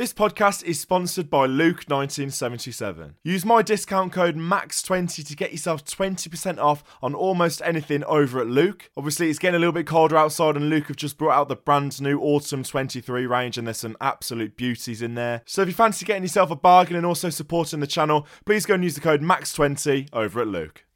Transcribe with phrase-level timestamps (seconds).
[0.00, 3.16] This podcast is sponsored by Luke1977.
[3.22, 8.46] Use my discount code MAX20 to get yourself 20% off on almost anything over at
[8.46, 8.90] Luke.
[8.96, 11.54] Obviously, it's getting a little bit colder outside, and Luke have just brought out the
[11.56, 15.42] brand new Autumn 23 range, and there's some absolute beauties in there.
[15.44, 18.76] So if you fancy getting yourself a bargain and also supporting the channel, please go
[18.76, 20.86] and use the code MAX20 over at Luke.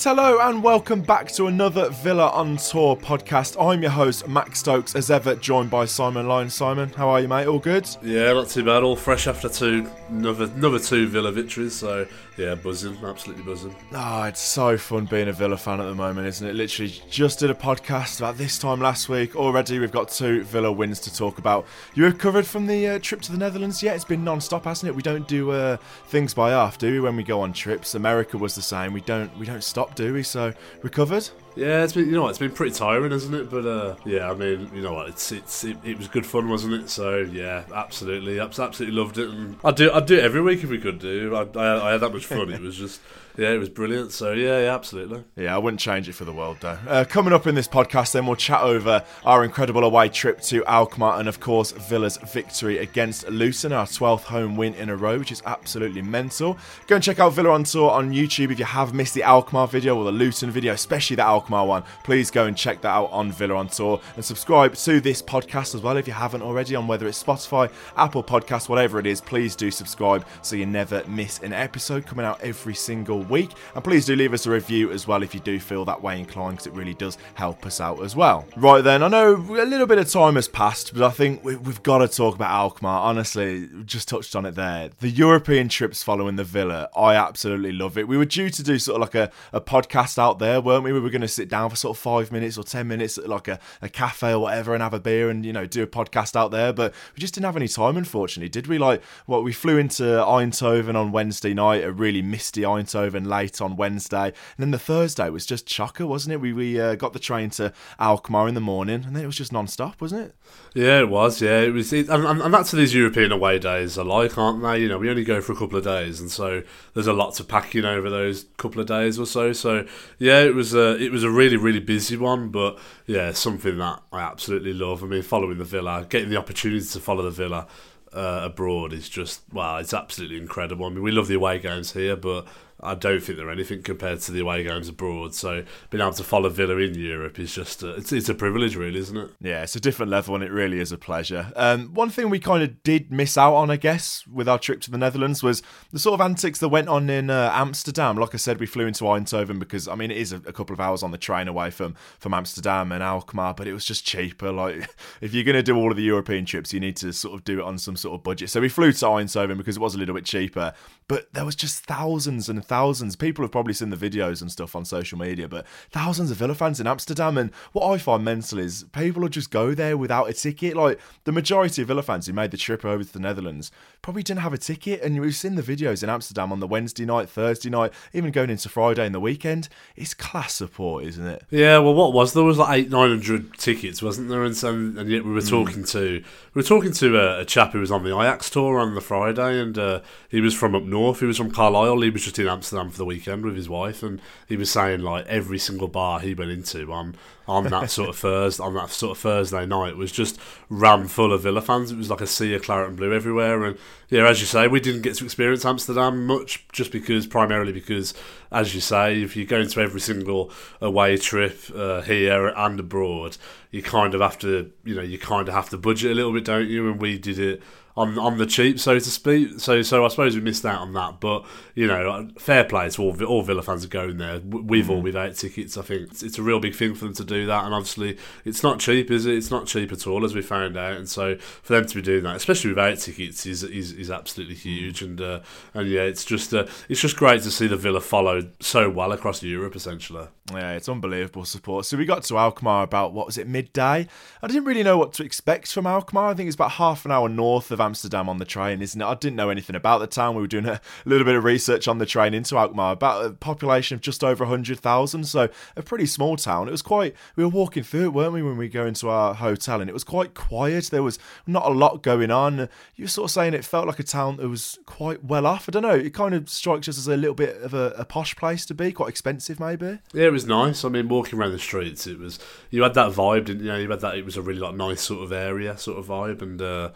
[0.00, 3.62] Right, hello, and welcome back to another Villa on Tour podcast.
[3.62, 6.48] I'm your host, Max Stokes, as ever, joined by Simon Lyon.
[6.48, 7.46] Simon, how are you, mate?
[7.46, 7.86] All good?
[8.02, 8.82] Yeah, not too bad.
[8.82, 11.74] All fresh after two, another another two Villa victories.
[11.74, 12.06] So
[12.38, 13.76] yeah, buzzing, absolutely buzzing.
[13.92, 16.54] Oh, it's so fun being a Villa fan at the moment, isn't it?
[16.54, 19.36] Literally, just did a podcast about this time last week.
[19.36, 21.66] Already, we've got two Villa wins to talk about.
[21.92, 23.96] You recovered from the uh, trip to the Netherlands yet?
[23.96, 24.96] It's been non-stop, hasn't it?
[24.96, 25.76] We don't do uh,
[26.06, 27.00] things by half, do we?
[27.00, 28.94] When we go on trips, America was the same.
[28.94, 30.22] We don't we don't stop, do we?
[30.22, 30.52] So
[30.82, 31.28] recovered.
[31.56, 33.50] Yeah, it's been you know what, it's been pretty tiring, isn't it?
[33.50, 36.48] But uh, yeah, I mean, you know what, it's it's it, it was good fun,
[36.48, 36.88] wasn't it?
[36.90, 40.70] So yeah, absolutely, absolutely loved it, and I'd do I'd do it every week if
[40.70, 41.34] we could do.
[41.34, 42.50] I, I, I had that much fun.
[42.50, 43.00] it was just
[43.36, 44.12] yeah, it was brilliant.
[44.12, 45.24] So yeah, yeah, absolutely.
[45.36, 46.78] Yeah, I wouldn't change it for the world though.
[46.86, 50.64] Uh, coming up in this podcast, then we'll chat over our incredible away trip to
[50.64, 55.18] Alkmaar and of course Villa's victory against Luton, our 12th home win in a row,
[55.18, 56.58] which is absolutely mental.
[56.86, 59.68] Go and check out Villa on tour on YouTube if you have missed the Alkmaar
[59.68, 61.84] video or the Luton video, especially the Alkmaar one.
[62.04, 65.74] Please go and check that out on Villa on tour and subscribe to this podcast
[65.74, 69.20] as well if you haven't already on whether it's Spotify, Apple Podcasts, whatever it is.
[69.20, 73.50] Please do subscribe so you never miss an episode coming out every single week.
[73.74, 76.18] And please do leave us a review as well if you do feel that way
[76.18, 78.46] inclined, because it really does help us out as well.
[78.56, 81.54] Right then, I know a little bit of time has passed, but I think we,
[81.54, 83.02] have got to talk about Alkmaar.
[83.02, 84.90] Honestly, just touched on it there.
[84.98, 88.08] The European trips following the Villa, I absolutely love it.
[88.08, 90.92] We were due to do sort of like a, a podcast out there, weren't we?
[90.92, 93.28] We were going to sit down for sort of five minutes or ten minutes at
[93.28, 95.86] like a, a cafe or whatever and have a beer and, you know, do a
[95.86, 98.78] podcast out there, but we just didn't have any time, unfortunately, did we?
[98.78, 103.60] Like, what, well, we flew into Eindhoven on Wednesday night, a really misty Eindhoven late
[103.60, 104.26] on Wednesday.
[104.26, 106.40] And then the Thursday was just chocker, wasn't it?
[106.40, 109.36] We, we uh, got the train to Alkmaar in the morning and then it was
[109.36, 110.34] just non stop, wasn't it?
[110.74, 111.42] Yeah, it was.
[111.42, 111.92] Yeah, it was.
[111.92, 114.80] It, and, and that's what these European away days are like, aren't they?
[114.80, 116.62] You know, we only go for a couple of days, and so
[116.94, 119.52] there's a lot to pack in over those couple of days or so.
[119.52, 119.86] So
[120.18, 124.02] yeah, it was a it was a really really busy one, but yeah, something that
[124.12, 125.02] I absolutely love.
[125.02, 127.66] I mean, following the Villa, getting the opportunity to follow the Villa
[128.12, 130.86] uh, abroad is just wow, it's absolutely incredible.
[130.86, 132.46] I mean, we love the away games here, but
[132.82, 135.34] I don't think they're anything compared to the away games abroad.
[135.34, 138.76] So being able to follow Villa in Europe is just a, it's, it's a privilege,
[138.76, 139.30] really, isn't it?
[139.40, 141.52] Yeah, it's a different level, and it really is a pleasure.
[141.56, 144.80] Um, one thing we kind of did miss out on, I guess, with our trip
[144.82, 148.16] to the Netherlands was the sort of antics that went on in uh, Amsterdam.
[148.16, 150.74] Like I said, we flew into Eindhoven because I mean it is a, a, couple
[150.74, 154.04] of hours on the train away from from Amsterdam and Alkmaar, but it was just
[154.04, 154.52] cheaper.
[154.52, 154.88] Like
[155.20, 157.44] if you're going to do all of the European trips, you need to sort of
[157.44, 158.50] do it on some sort of budget.
[158.50, 160.72] So we flew to Eindhoven because it was a little bit cheaper,
[161.08, 163.16] but there was just thousands and thousands.
[163.16, 166.54] People have probably seen the videos and stuff on social media, but thousands of Villa
[166.54, 167.36] fans in Amsterdam.
[167.36, 170.76] And what I find mental is people will just go there without a ticket.
[170.76, 173.72] Like the majority of Villa fans who made the trip over to the Netherlands
[174.02, 175.02] probably didn't have a ticket.
[175.02, 178.50] And we've seen the videos in Amsterdam on the Wednesday night, Thursday night, even going
[178.50, 179.68] into Friday and the weekend.
[179.96, 181.42] It's class support, isn't it?
[181.50, 181.78] Yeah.
[181.78, 184.44] Well, what was there was like eight, nine hundred tickets, wasn't there?
[184.44, 185.90] And some, and yet we were talking mm.
[185.90, 186.22] to
[186.54, 189.00] we were talking to a, a, chap who was on the Ajax tour on the
[189.00, 191.18] Friday, and uh, he was from up north.
[191.18, 192.02] He was from Carlisle.
[192.02, 195.00] He was just in Amsterdam for the weekend with his wife, and he was saying
[195.00, 197.14] like every single bar he went into on
[197.48, 200.38] on that sort of Thursday on that sort of Thursday night was just
[200.68, 201.90] ram full of Villa fans.
[201.90, 203.78] It was like a sea of claret and blue everywhere, and
[204.08, 208.12] yeah, as you say, we didn't get to experience Amsterdam much, just because primarily because,
[208.50, 210.50] as you say, if you go into every single
[210.80, 213.36] away trip uh, here and abroad,
[213.70, 216.32] you kind of have to, you know, you kind of have to budget a little
[216.32, 216.90] bit, don't you?
[216.90, 217.62] And we did it
[217.96, 219.60] on on the cheap, so to speak.
[219.60, 221.20] So so I suppose we missed out on that.
[221.20, 221.44] But
[221.74, 224.40] you know, fair play to all all Villa fans are going there.
[224.40, 224.90] We've mm.
[224.90, 225.76] all without tickets.
[225.76, 227.64] I think it's, it's, a real big thing for them to do that.
[227.64, 229.34] And obviously, it's not cheap, is it?
[229.34, 230.96] It's not cheap at all, as we found out.
[230.96, 234.56] And so for them to be doing that, especially without tickets, is is, is absolutely
[234.56, 235.02] huge.
[235.02, 235.40] And uh,
[235.74, 239.12] and yeah, it's just uh, it's just great to see the Villa followed so well
[239.12, 240.26] across Europe, essentially.
[240.52, 241.86] Yeah, it's unbelievable support.
[241.86, 244.06] So we got to Alkmaar about what was it midday?
[244.42, 246.30] I didn't really know what to expect from Alkmaar.
[246.30, 249.00] I think it's about half an hour north of of Amsterdam on the train, isn't
[249.00, 249.04] it?
[249.04, 250.34] I didn't know anything about the town.
[250.34, 253.30] We were doing a little bit of research on the train into Alkmaar, about a
[253.30, 256.68] population of just over 100,000, so a pretty small town.
[256.68, 259.34] It was quite, we were walking through it, weren't we, when we go into our
[259.34, 260.86] hotel, and it was quite quiet.
[260.86, 262.68] There was not a lot going on.
[262.96, 265.68] You were sort of saying it felt like a town that was quite well off.
[265.68, 268.04] I don't know, it kind of strikes us as a little bit of a, a
[268.04, 269.98] posh place to be, quite expensive maybe.
[270.12, 270.84] Yeah, it was nice.
[270.84, 272.38] I mean, walking around the streets, it was,
[272.70, 273.74] you had that vibe, didn't you?
[273.74, 276.42] You had that, it was a really like nice sort of area, sort of vibe,
[276.42, 276.90] and uh,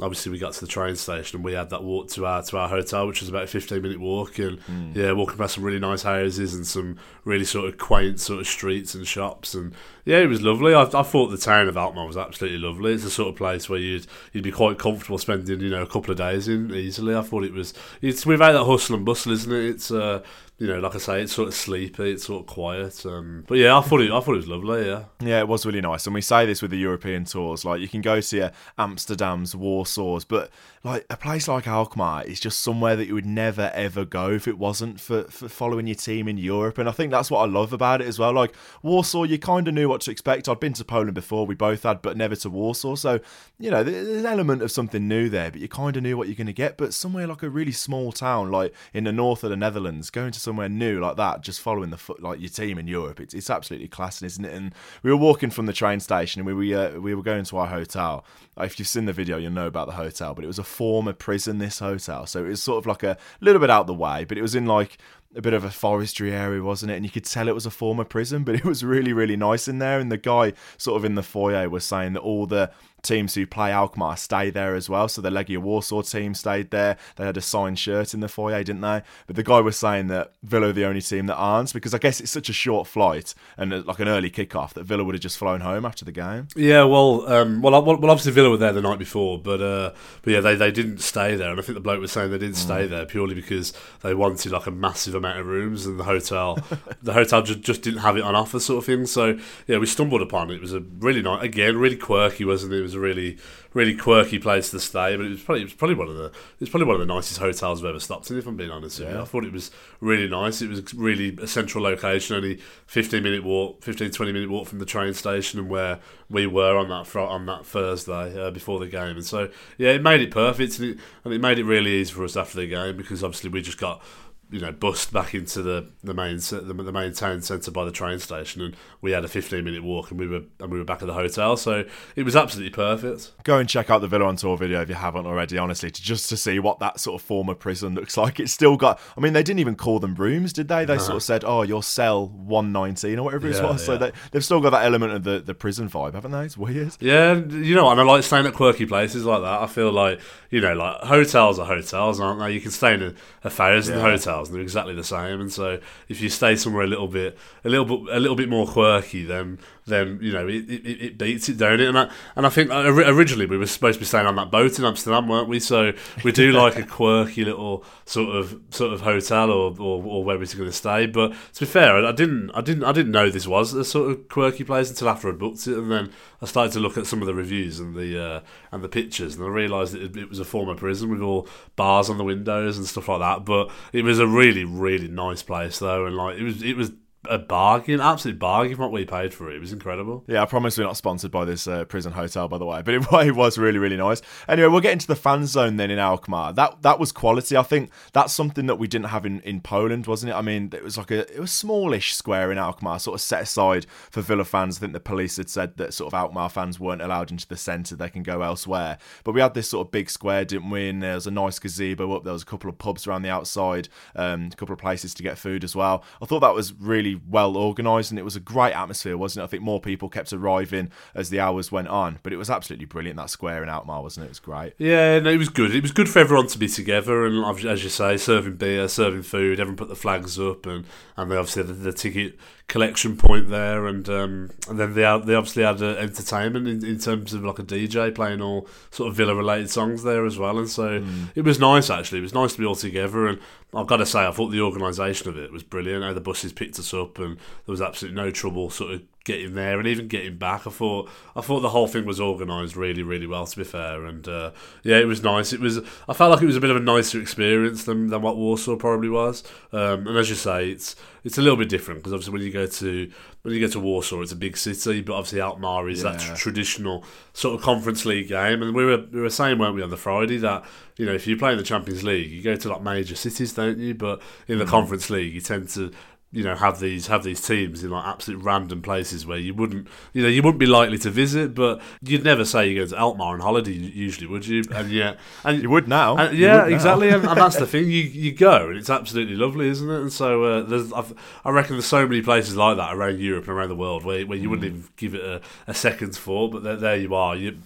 [0.00, 2.58] obviously we got to the train station and we had that walk to our to
[2.58, 4.94] our hotel, which was about a fifteen minute walk, and mm.
[4.94, 8.46] yeah, walking past some really nice houses and some really sort of quaint sort of
[8.46, 10.74] streets and shops, and yeah, it was lovely.
[10.74, 12.92] I, I thought the town of Alkmaar was absolutely lovely.
[12.92, 15.86] It's the sort of place where you'd you'd be quite comfortable spending you know a
[15.86, 17.14] couple of days in easily.
[17.14, 17.72] I thought it was
[18.02, 19.64] it's without that hustle and bustle, isn't it?
[19.70, 20.22] It's uh,
[20.58, 23.04] you know, like I say, it's sort of sleepy, it's sort of quiet.
[23.04, 24.86] Um, but yeah, I thought it, I thought it was lovely.
[24.86, 26.06] Yeah, yeah, it was really nice.
[26.06, 30.24] And we say this with the European tours, like you can go to Amsterdam's, Warsaw's,
[30.24, 30.50] but
[30.82, 34.48] like a place like Alkmaar is just somewhere that you would never ever go if
[34.48, 36.78] it wasn't for, for following your team in Europe.
[36.78, 38.32] And I think that's what I love about it as well.
[38.32, 40.48] Like Warsaw, you kind of knew what to expect.
[40.48, 42.94] I'd been to Poland before, we both had, but never to Warsaw.
[42.94, 43.20] So
[43.58, 46.28] you know, there's an element of something new there, but you kind of knew what
[46.28, 46.78] you're going to get.
[46.78, 50.32] But somewhere like a really small town, like in the north of the Netherlands, going
[50.32, 53.34] to somewhere new like that, just following the foot like your team in Europe, it's,
[53.34, 54.54] it's absolutely class, isn't it?
[54.54, 57.44] And we were walking from the train station, and we we, uh, we were going
[57.44, 58.24] to our hotel.
[58.56, 61.12] If you've seen the video, you'll know about the hotel, but it was a former
[61.12, 61.58] prison.
[61.58, 64.38] This hotel, so it was sort of like a little bit out the way, but
[64.38, 64.98] it was in like
[65.36, 66.96] a bit of a forestry area, wasn't it?
[66.96, 69.68] And you could tell it was a former prison, but it was really, really nice
[69.68, 70.00] in there.
[70.00, 72.70] And the guy sort of in the foyer was saying that all the
[73.06, 75.08] teams who play Alkmaar stay there as well.
[75.08, 76.96] So the Legia Warsaw team stayed there.
[77.16, 79.02] They had a signed shirt in the foyer, didn't they?
[79.26, 81.98] But the guy was saying that Villa are the only team that aren't because I
[81.98, 85.14] guess it's such a short flight and uh, like an early kickoff that Villa would
[85.14, 86.48] have just flown home after the game.
[86.56, 89.92] Yeah, well, um, well, well, obviously Villa were there the night before, but uh,
[90.22, 92.38] but yeah, they, they didn't stay there, and I think the bloke was saying they
[92.38, 92.90] didn't stay mm.
[92.90, 93.72] there purely because
[94.02, 96.58] they wanted like a massive amount of rooms, and the hotel
[97.02, 99.06] the hotel just, just didn't have it on offer, sort of thing.
[99.06, 100.56] So yeah, we stumbled upon it.
[100.56, 102.78] It was a really nice, again, really quirky, wasn't it?
[102.78, 103.38] It was a really
[103.76, 106.32] really quirky place to stay, but it was probably it was probably one of the
[106.60, 108.38] it's probably one of the nicest hotels I've ever stopped in.
[108.38, 109.70] If I'm being honest with you, I thought it was
[110.00, 110.62] really nice.
[110.62, 112.56] It was really a central location, only
[112.86, 116.00] 15 minute walk, 15 20 minute walk from the train station and where
[116.30, 119.16] we were on that fr- on that Thursday uh, before the game.
[119.16, 122.14] And so yeah, it made it perfect, and it, and it made it really easy
[122.14, 124.02] for us after the game because obviously we just got
[124.50, 127.90] you know, bust back into the the main the, the main town centre by the
[127.90, 130.84] train station, and we had a fifteen minute walk, and we were and we were
[130.84, 131.56] back at the hotel.
[131.56, 131.84] So
[132.14, 133.32] it was absolutely perfect.
[133.42, 135.58] Go and check out the Villa on Tour video if you haven't already.
[135.58, 138.38] Honestly, to just to see what that sort of former prison looks like.
[138.38, 139.00] It's still got.
[139.16, 140.84] I mean, they didn't even call them rooms, did they?
[140.84, 141.02] They uh-huh.
[141.02, 143.76] sort of said, "Oh, your cell one nineteen or whatever it was." Yeah.
[143.76, 146.44] So they, they've still got that element of the, the prison vibe, haven't they?
[146.44, 146.96] It's weird.
[147.00, 149.62] Yeah, you know, and I like staying at quirky places like that.
[149.62, 150.20] I feel like
[150.50, 152.52] you know, like hotels are hotels, aren't they?
[152.52, 153.14] You can stay in a,
[153.44, 154.02] a thousand yeah.
[154.02, 155.40] hotels, and they're exactly the same.
[155.40, 158.48] And so if you stay somewhere a little bit, a little bit, a little bit
[158.48, 161.88] more quirky, then then you know it, it, it beats it, don't it?
[161.88, 164.78] And I and I think originally we were supposed to be staying on that boat
[164.78, 165.60] in Amsterdam, weren't we?
[165.60, 165.92] So
[166.24, 170.38] we do like a quirky little sort of sort of hotel or, or, or where
[170.38, 171.06] we're going to stay.
[171.06, 174.10] But to be fair, I didn't I didn't I didn't know this was a sort
[174.10, 176.12] of quirky place until after I'd booked it, and then
[176.42, 178.40] I started to look at some of the reviews and the uh,
[178.72, 182.10] and the pictures, and I realised it, it was a former prison with all bars
[182.10, 183.44] on the windows and stuff like that.
[183.44, 186.90] But it was a really really nice place though, and like it was it was
[187.28, 189.56] a bargain, absolute bargain what we paid for it.
[189.56, 190.24] It was incredible.
[190.26, 192.94] Yeah, I promise we're not sponsored by this uh, prison hotel, by the way, but
[192.94, 194.22] it, it, was really, really nice.
[194.48, 196.52] Anyway, we'll get into the fan zone then in Alkmaar.
[196.52, 197.56] That that was quality.
[197.56, 200.34] I think that's something that we didn't have in, in Poland, wasn't it?
[200.34, 203.42] I mean, it was like a it was smallish square in Alkmaar, sort of set
[203.42, 204.78] aside for Villa fans.
[204.78, 207.56] I think the police had said that sort of Alkmaar fans weren't allowed into the
[207.56, 208.98] centre; they can go elsewhere.
[209.24, 210.88] But we had this sort of big square, didn't we?
[210.88, 212.24] And there was a nice gazebo up.
[212.24, 215.22] There was a couple of pubs around the outside, um, a couple of places to
[215.22, 216.04] get food as well.
[216.20, 219.44] I thought that was really well organised and it was a great atmosphere, wasn't it?
[219.44, 222.86] I think more people kept arriving as the hours went on, but it was absolutely
[222.86, 224.26] brilliant that square in Alkmaar, wasn't it?
[224.26, 224.74] It was great.
[224.78, 225.74] Yeah, no, it was good.
[225.74, 229.22] It was good for everyone to be together and, as you say, serving beer, serving
[229.22, 229.60] food.
[229.60, 230.84] Everyone put the flags up and
[231.16, 235.80] and obviously the ticket collection point there, and um, and then they they obviously had
[235.82, 239.70] uh, entertainment in, in terms of like a DJ playing all sort of Villa related
[239.70, 241.30] songs there as well, and so mm.
[241.34, 242.18] it was nice actually.
[242.18, 243.38] It was nice to be all together, and
[243.74, 246.04] I've got to say I thought the organisation of it was brilliant.
[246.04, 249.54] How the buses picked us up, and there was absolutely no trouble sort of getting
[249.54, 250.66] there and even getting back.
[250.66, 253.46] I thought I thought the whole thing was organised really really well.
[253.46, 254.52] To be fair, and uh,
[254.82, 255.52] yeah, it was nice.
[255.52, 255.78] It was
[256.08, 258.76] I felt like it was a bit of a nicer experience than, than what Warsaw
[258.76, 259.42] probably was.
[259.72, 262.52] Um, and as you say, it's it's a little bit different because obviously when you
[262.52, 263.10] go to
[263.42, 266.12] when you go to Warsaw, it's a big city, but obviously Alkmaar is yeah.
[266.12, 268.62] that tr- traditional sort of Conference League game.
[268.62, 270.64] And we were we were saying, weren't we, on the Friday that
[270.96, 273.52] you know if you play in the Champions League, you go to like major cities,
[273.52, 273.94] don't you?
[273.94, 274.68] But in the mm.
[274.68, 275.90] Conference League, you tend to
[276.32, 279.86] you know have these have these teams in like absolute random places where you wouldn't
[280.12, 282.96] you know you wouldn't be likely to visit but you'd never say you go to
[282.96, 285.14] Alkmaar on holiday usually would you and yeah
[285.44, 287.16] and you would now and, yeah would exactly now.
[287.16, 290.12] and, and, that's the thing you you go and it's absolutely lovely isn't it and
[290.12, 291.14] so uh, there's I've,
[291.44, 294.26] i reckon there's so many places like that around Europe and around the world where,
[294.26, 294.50] where you mm.
[294.50, 297.56] wouldn't even give it a, a second's thought but there, there you are you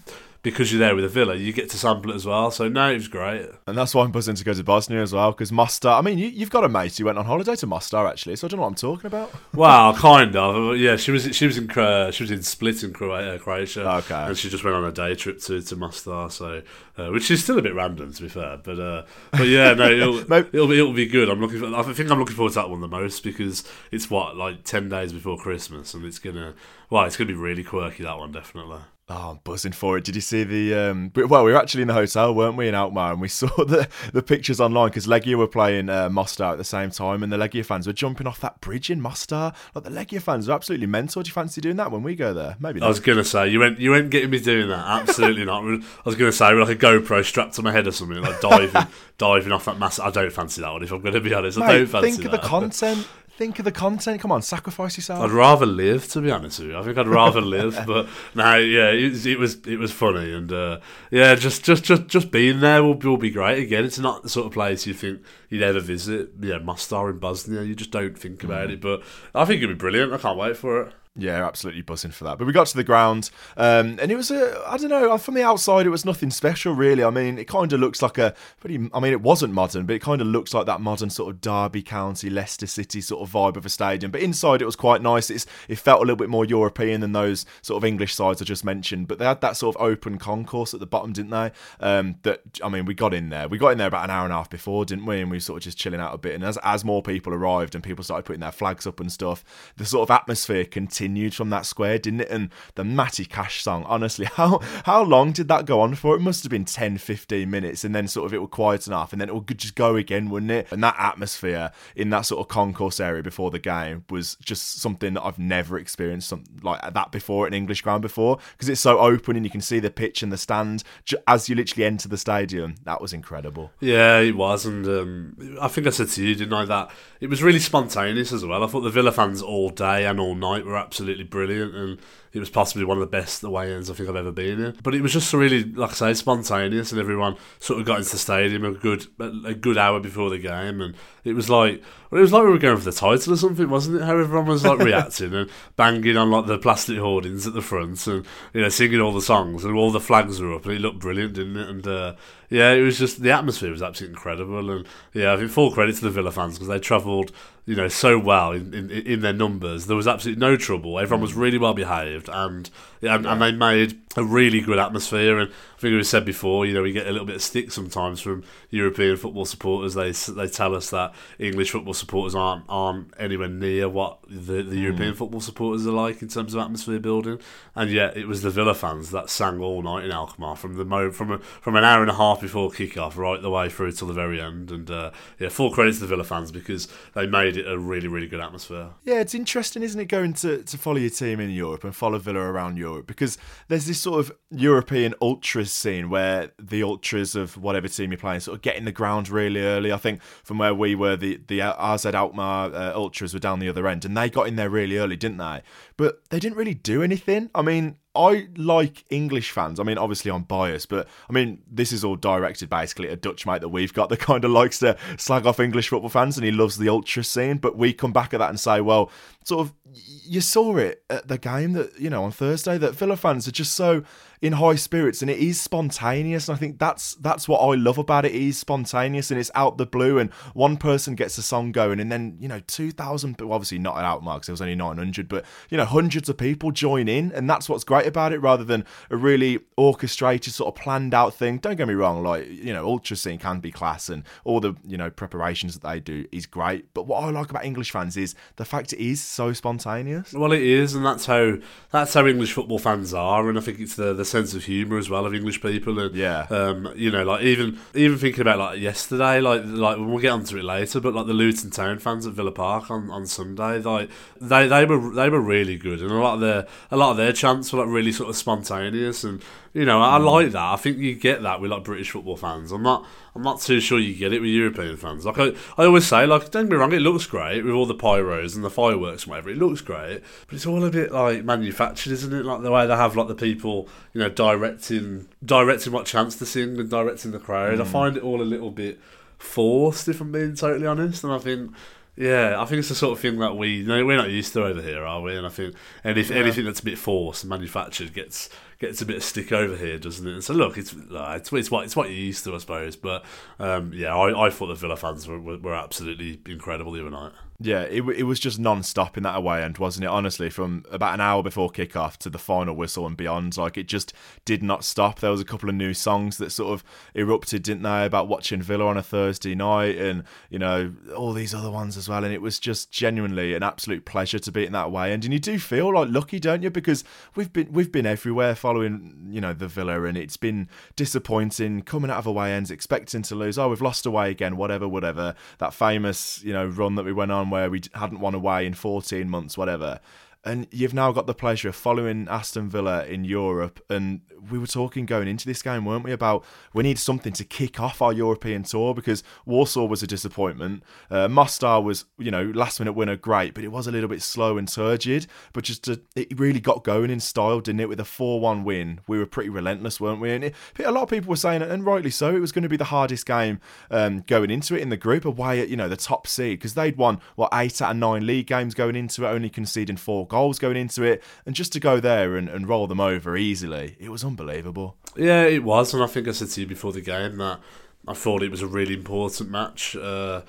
[0.43, 2.51] because you're there with a villa, you get to sample it as well.
[2.51, 3.49] So no, it was great.
[3.67, 5.99] And that's why I'm buzzing to go to Bosnia as well, because Mostar.
[5.99, 8.47] I mean, you, have got a mate who went on holiday to Mostar actually, so
[8.47, 9.33] I don't know what I'm talking about.
[9.55, 10.77] Well, kind of.
[10.77, 13.89] Yeah, she was she was in she was in Split in Croatia.
[13.99, 14.15] Okay.
[14.15, 16.63] And she just went on a day trip to to Mostar, so
[16.97, 19.91] uh, which is still a bit random to be fair, but uh, but yeah, no,
[19.91, 21.29] it'll, it'll be it'll be good.
[21.29, 21.59] I'm looking.
[21.59, 24.65] For, I think I'm looking forward to that one the most because it's what like
[24.65, 26.55] ten days before Christmas, and it's gonna
[26.89, 28.81] well, it's gonna be really quirky that one definitely.
[29.13, 30.05] Oh, I'm buzzing for it.
[30.05, 30.73] Did you see the?
[30.73, 33.49] Um, well, we were actually in the hotel, weren't we, in Alkmaar, and we saw
[33.65, 37.33] the the pictures online because Legia were playing uh, Mostar at the same time, and
[37.33, 39.53] the Legia fans were jumping off that bridge in Mostar.
[39.75, 41.23] Like the Legia fans are absolutely mental.
[41.23, 42.57] Do you fancy doing that when we go there?
[42.61, 42.79] Maybe.
[42.79, 42.87] Not.
[42.87, 44.87] I was gonna say you went you went getting me doing that.
[44.87, 45.65] Absolutely not.
[45.65, 48.87] I was gonna say like a GoPro strapped to my head or something, like diving
[49.19, 49.99] diving off that mass.
[50.01, 50.83] I don't fancy that one.
[50.83, 52.11] If I'm going to be honest, Mate, I don't fancy.
[52.13, 53.07] Think of the content
[53.41, 54.21] think of the content.
[54.21, 55.25] Come on, sacrifice yourself.
[55.25, 56.79] I'd rather live, to be honest with you.
[56.79, 60.31] I think I'd rather live, but no, yeah, it was it was, it was funny,
[60.31, 60.81] and uh,
[61.11, 63.63] yeah, just just just just being there will, will be great.
[63.63, 66.33] Again, it's not the sort of place you think you'd ever visit.
[66.39, 68.75] Yeah, Mostar in Bosnia, you just don't think about mm.
[68.75, 69.03] it, but
[69.35, 70.13] I think it'd be brilliant.
[70.13, 70.93] I can't wait for it.
[71.21, 72.39] Yeah, absolutely buzzing for that.
[72.39, 75.35] But we got to the ground, um, and it was a, I don't know, from
[75.35, 77.05] the outside, it was nothing special, really.
[77.05, 79.95] I mean, it kind of looks like a pretty, I mean, it wasn't modern, but
[79.95, 83.31] it kind of looks like that modern sort of Derby County, Leicester City sort of
[83.31, 84.11] vibe of a stadium.
[84.11, 85.29] But inside, it was quite nice.
[85.29, 88.47] It's, it felt a little bit more European than those sort of English sides I
[88.47, 89.07] just mentioned.
[89.07, 91.53] But they had that sort of open concourse at the bottom, didn't they?
[91.81, 93.47] Um, that, I mean, we got in there.
[93.47, 95.21] We got in there about an hour and a half before, didn't we?
[95.21, 96.35] And we were sort of just chilling out a bit.
[96.35, 99.45] And as, as more people arrived and people started putting their flags up and stuff,
[99.77, 102.31] the sort of atmosphere continued from that square didn't it?
[102.31, 106.17] And the Matty Cash song, honestly, how how long did that go on for?
[106.17, 109.13] It must have been 10, 15 minutes, and then sort of it would quieten off,
[109.13, 110.69] and then it would just go again, wouldn't it?
[110.71, 115.15] And that atmosphere in that sort of concourse area before the game was just something
[115.15, 118.99] that I've never experienced something like that before an English ground before, because it's so
[118.99, 120.83] open and you can see the pitch and the stand
[121.27, 122.77] as you literally enter the stadium.
[122.85, 123.71] That was incredible.
[123.81, 126.91] Yeah, it was, and um, I think I said to you, didn't I, that
[127.21, 128.65] it was really spontaneous as well.
[128.65, 131.99] I thought the Villa fans all day and all night were absolutely brilliant and
[132.33, 134.79] it was possibly one of the best away ends I think I've ever been in.
[134.83, 138.11] But it was just really, like I say, spontaneous, and everyone sort of got into
[138.11, 140.95] the stadium a good a good hour before the game, and
[141.25, 141.83] it was like
[142.13, 144.05] it was like we were going for the title or something, wasn't it?
[144.05, 148.07] How everyone was like reacting and banging on like the plastic hoardings at the front,
[148.07, 150.81] and you know singing all the songs, and all the flags were up, and it
[150.81, 151.69] looked brilliant, didn't it?
[151.69, 152.15] And uh,
[152.49, 155.97] yeah, it was just the atmosphere was absolutely incredible, and yeah, I think full credit
[155.97, 157.33] to the Villa fans because they travelled
[157.71, 159.87] you know so well in, in, in their numbers.
[159.87, 160.99] There was absolutely no trouble.
[160.99, 161.37] Everyone was mm.
[161.37, 162.69] really well behaved, and
[163.01, 165.39] and, and they made a really good atmosphere.
[165.39, 167.71] And I think we said before, you know, we get a little bit of stick
[167.71, 169.95] sometimes from European football supporters.
[169.95, 174.77] They they tell us that English football supporters aren't aren't anywhere near what the, the
[174.77, 174.83] mm.
[174.83, 177.39] European football supporters are like in terms of atmosphere building.
[177.77, 180.85] And yet, it was the Villa fans that sang all night in Alkmaar from the
[180.85, 183.93] mo- from a, from an hour and a half before kickoff right the way through
[183.93, 184.73] till the very end.
[184.73, 188.09] And uh, yeah, full credit to the Villa fans because they made it a really
[188.09, 188.91] really good atmosphere.
[189.05, 192.19] Yeah, it's interesting, isn't it, going to to follow your team in Europe and follow
[192.19, 193.39] Villa around Europe because
[193.69, 198.41] there's this sort of European ultras scene where the ultras of whatever team you're playing
[198.41, 199.93] sort of get in the ground really early.
[199.93, 203.69] I think from where we were, the the AZ Alkmaar uh, ultras were down the
[203.69, 205.63] other end, and they got in there really early, didn't they?
[205.97, 207.51] But they didn't really do anything.
[207.55, 209.79] I mean, I like English fans.
[209.79, 213.17] I mean, obviously I'm biased, but I mean, this is all directed basically at a
[213.17, 216.37] Dutch mate that we've got that kind of likes to slag off English football fans
[216.37, 217.59] and he loves the ultra scene.
[217.59, 219.13] But we come back at that and say, well,
[219.45, 223.17] sort of you saw it at the game that you know on Thursday that Villa
[223.17, 224.05] fans are just so
[224.43, 227.99] in high spirits and it is spontaneous and I think that's that's what I love
[227.99, 228.35] about it.
[228.35, 232.01] It is spontaneous and it's out the blue and one person gets a song going
[232.01, 235.45] and then you know 2000 but obviously not at Alkmaar there was only 900 but
[235.69, 238.85] you know hundreds of people join in and that's what's great about it rather than
[239.11, 241.59] a really orchestrated sort of planned out thing.
[241.59, 244.75] Don't get me wrong like you know ultra scene can be class and all the
[244.87, 248.17] you know preparations that they do is great but what I like about English fans
[248.17, 250.33] is the fact it is so spontaneous.
[250.33, 251.57] Well, it is, and that's how
[251.91, 254.97] that's how English football fans are, and I think it's the the sense of humour
[254.99, 256.47] as well of English people, and Yeah.
[256.51, 260.57] um, you know, like even even thinking about like yesterday, like like we'll get onto
[260.57, 264.09] it later, but like the Luton Town fans at Villa Park on, on Sunday, like
[264.41, 267.17] they they were they were really good, and a lot of their a lot of
[267.17, 270.73] their chants were like really sort of spontaneous, and you know, I like that.
[270.73, 272.73] I think you get that with like British football fans.
[272.73, 275.25] I'm not I'm not too sure you get it with European fans.
[275.25, 277.87] Like I, I always say, like don't get me wrong, it looks great with all
[277.87, 279.51] the pyros and the fireworks and whatever.
[279.51, 282.45] It looks great, but it's all a bit like manufactured, isn't it?
[282.45, 286.47] Like the way they have like the people, you know, directing directing what chants to
[286.47, 287.81] sing and directing the crowd.
[287.81, 287.87] I mm.
[287.87, 289.01] find it all a little bit
[289.39, 291.25] forced, if I'm being totally honest.
[291.25, 291.73] And I think.
[292.17, 294.65] Yeah, I think it's the sort of thing that we no, we're not used to
[294.65, 295.37] over here, are we?
[295.37, 299.17] And I think any, anything that's a bit forced and manufactured gets gets a bit
[299.17, 300.33] of stick over here, doesn't it?
[300.33, 302.97] And so look, it's it's, it's what it's what you're used to, I suppose.
[302.97, 303.25] But
[303.59, 307.11] um, yeah, I, I thought the Villa fans were, were, were absolutely incredible the other
[307.11, 307.33] night.
[307.63, 310.09] Yeah, it, it was just non-stop in that away end, wasn't it?
[310.09, 313.87] Honestly, from about an hour before kickoff to the final whistle and beyond, like it
[313.87, 314.15] just
[314.47, 315.21] did not stop.
[315.21, 316.83] There was a couple of new songs that sort of
[317.15, 321.55] erupted, didn't they, about watching Villa on a Thursday night, and you know all these
[321.55, 322.25] other ones as well.
[322.25, 325.25] And it was just genuinely an absolute pleasure to be in that away end.
[325.25, 326.71] And you do feel like lucky, don't you?
[326.71, 331.83] Because we've been we've been everywhere following you know the Villa, and it's been disappointing
[331.83, 333.59] coming out of away ends, expecting to lose.
[333.59, 335.35] Oh, we've lost away again, whatever, whatever.
[335.59, 338.75] That famous you know run that we went on where we hadn't won away in
[338.75, 340.01] 14 months, whatever.
[340.43, 343.85] And you've now got the pleasure of following Aston Villa in Europe.
[343.91, 347.45] And we were talking going into this game, weren't we, about we need something to
[347.45, 350.83] kick off our European tour because Warsaw was a disappointment.
[351.11, 354.23] Uh, Mostar was, you know, last minute winner, great, but it was a little bit
[354.23, 355.27] slow and turgid.
[355.53, 357.89] But just to, it really got going in style, didn't it?
[357.91, 360.33] With a 4 1 win, we were pretty relentless, weren't we?
[360.33, 362.69] And it, a lot of people were saying, and rightly so, it was going to
[362.69, 365.89] be the hardest game um, going into it in the group, away at, you know,
[365.89, 369.27] the top seed because they'd won, what, eight out of nine league games going into
[369.27, 371.23] it, only conceding four goals going into it.
[371.45, 374.97] And just to go there and, and roll them over easily, it was unbelievable.
[375.15, 377.61] Yeah, it was, and I think I said to you before the game that
[378.09, 379.95] I thought it was a really important match.
[379.95, 380.43] Uh,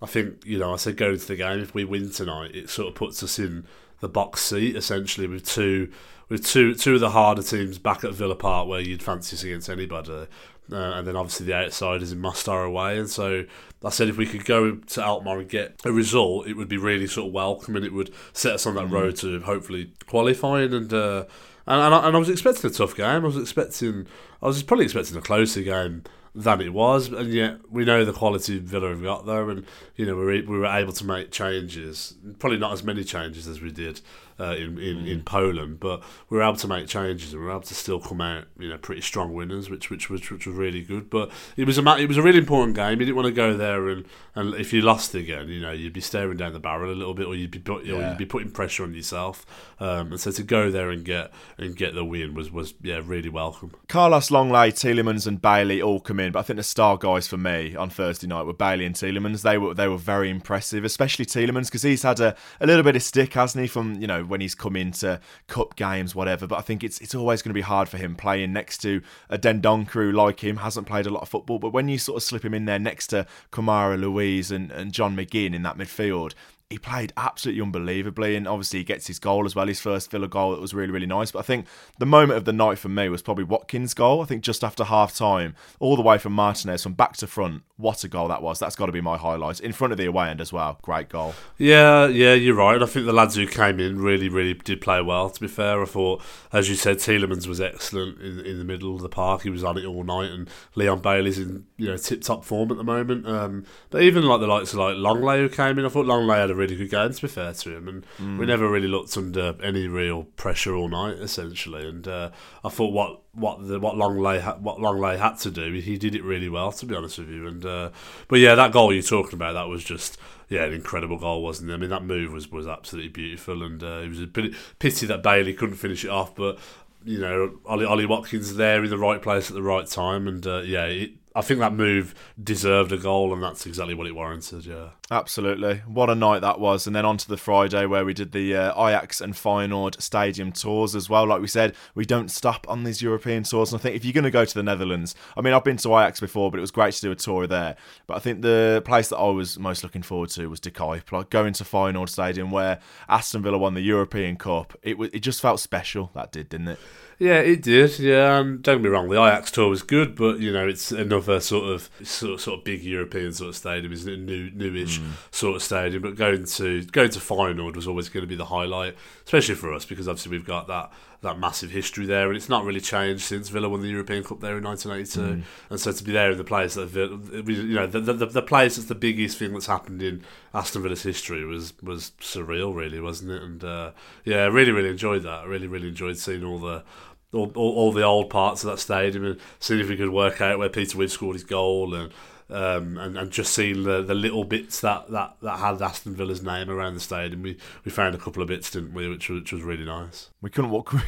[0.00, 2.70] I think you know I said going to the game if we win tonight, it
[2.70, 3.66] sort of puts us in
[4.00, 5.90] the box seat essentially with two
[6.28, 9.44] with two two of the harder teams back at Villa Park where you'd fancy us
[9.44, 10.26] against anybody.
[10.72, 13.44] Uh, and then obviously the outsiders in Mostar away, and so
[13.84, 16.76] I said if we could go to Alkmaar and get a result, it would be
[16.76, 20.72] really sort of welcome, and it would set us on that road to hopefully qualifying.
[20.72, 21.24] And uh,
[21.66, 23.06] and and I, and I was expecting a tough game.
[23.06, 24.06] I was expecting,
[24.42, 28.12] I was probably expecting a closer game than it was, and yet we know the
[28.12, 29.64] quality Villa have got there, and
[29.96, 32.14] you know we we were able to make changes.
[32.38, 34.00] Probably not as many changes as we did
[34.38, 37.52] uh, in, in, in Poland, but we were able to make changes and we were
[37.52, 40.56] able to still come out, you know, pretty strong winners, which which was which was
[40.56, 41.10] really good.
[41.10, 43.00] But it was a it was a really important game.
[43.00, 45.92] You didn't want to go there and, and if you lost again, you know, you'd
[45.92, 48.26] be staring down the barrel a little bit, or you'd be put, or you'd be
[48.26, 49.46] putting pressure on yourself.
[49.78, 53.00] Um, and so to go there and get and get the win was was yeah
[53.04, 53.72] really welcome.
[53.88, 57.36] Carlos Lenglet, Tielemans, and Bailey all come in, but I think the star guys for
[57.36, 59.42] me on Thursday night were Bailey and Tielemans.
[59.42, 62.96] They were they were very impressive, especially Tielemans because he's had a, a little bit
[62.96, 66.46] of stick, hasn't he, from you know when he's come into cup games, whatever.
[66.46, 69.02] But I think it's it's always going to be hard for him playing next to
[69.28, 71.58] a Dendoncker who, like him, hasn't played a lot of football.
[71.58, 74.92] But when you sort of slip him in there next to Kamara Luiz and, and
[74.92, 76.34] John McGinn in that midfield,
[76.74, 80.26] he played absolutely unbelievably, and obviously he gets his goal as well, his first Villa
[80.26, 80.50] goal.
[80.50, 81.30] That was really, really nice.
[81.30, 81.66] But I think
[82.00, 84.20] the moment of the night for me was probably Watkins' goal.
[84.20, 87.62] I think just after half time, all the way from Martinez, from back to front,
[87.76, 88.58] what a goal that was.
[88.58, 89.60] That's got to be my highlight.
[89.60, 90.80] In front of the away end as well.
[90.82, 91.34] Great goal.
[91.58, 92.82] Yeah, yeah, you're right.
[92.82, 95.30] I think the lads who came in really, really did play well.
[95.30, 98.96] To be fair, I thought, as you said, Tielemans was excellent in, in the middle
[98.96, 99.42] of the park.
[99.42, 102.72] He was on it all night, and Leon Bailey's in you know tip top form
[102.72, 103.28] at the moment.
[103.28, 106.38] Um, but even like the likes of like Lenglet who came in, I thought Lenglet
[106.38, 107.12] had a really good game.
[107.12, 110.88] To be fair to him, and we never really looked under any real pressure all
[110.88, 111.88] night, essentially.
[111.88, 112.30] And uh,
[112.64, 116.14] I thought what what the what Lenglet ha- what Lenglet had to do, he did
[116.14, 116.72] it really well.
[116.72, 117.90] To be honest with you, and uh,
[118.28, 121.70] but yeah, that goal you're talking about, that was just yeah, an incredible goal, wasn't
[121.70, 121.74] it?
[121.74, 125.06] I mean, that move was, was absolutely beautiful, and uh, it was a bit, pity
[125.06, 126.34] that Bailey couldn't finish it off.
[126.34, 126.58] But
[127.04, 130.46] you know, Ollie, Ollie Watkins there in the right place at the right time, and
[130.46, 134.14] uh, yeah, it, I think that move deserved a goal, and that's exactly what it
[134.14, 134.64] warranted.
[134.64, 135.78] Yeah, absolutely.
[135.86, 138.54] What a night that was, and then on to the Friday where we did the
[138.54, 141.26] uh, Ajax and Feyenoord stadium tours as well.
[141.26, 144.12] Like we said, we don't stop on these European tours, and I think if you're
[144.12, 146.60] going to go to the Netherlands, I mean, I've been to Ajax before, but it
[146.60, 147.74] was great to do a tour there.
[148.06, 151.10] But I think the place that I was most looking forward to was De Kuip,
[151.10, 154.78] like going to Feyenoord Stadium where Aston Villa won the European Cup.
[154.84, 156.12] It was, it just felt special.
[156.14, 156.78] That did, didn't it?
[157.18, 157.98] Yeah, it did.
[157.98, 159.08] Yeah, um, don't get me wrong.
[159.08, 162.58] The Ajax tour was good, but you know, it's another sort of sort of, sort
[162.58, 164.18] of big European sort of stadium, isn't it?
[164.18, 165.10] New, newish mm.
[165.30, 166.02] sort of stadium.
[166.02, 169.72] But going to going to Feyenoord was always going to be the highlight, especially for
[169.72, 170.92] us because obviously we've got that
[171.24, 174.40] that massive history there, and it's not really changed since Villa won the European Cup
[174.40, 175.42] there in 1982.
[175.42, 175.44] Mm.
[175.70, 178.76] And so to be there in the place that you know the, the the place
[178.76, 180.22] that's the biggest thing that's happened in
[180.54, 183.42] Aston Villa's history was was surreal, really, wasn't it?
[183.42, 183.90] And uh,
[184.24, 185.40] yeah, I really really enjoyed that.
[185.40, 186.84] I really really enjoyed seeing all the
[187.32, 190.40] all, all, all, the old parts of that stadium and seeing if we could work
[190.40, 192.12] out where Peter Withe scored his goal and
[192.50, 196.42] um, and, and just seeing the, the little bits that, that, that had Aston Villa's
[196.42, 197.42] name around the stadium.
[197.42, 200.30] We we found a couple of bits, didn't we, which, which was really nice.
[200.42, 200.92] We couldn't walk.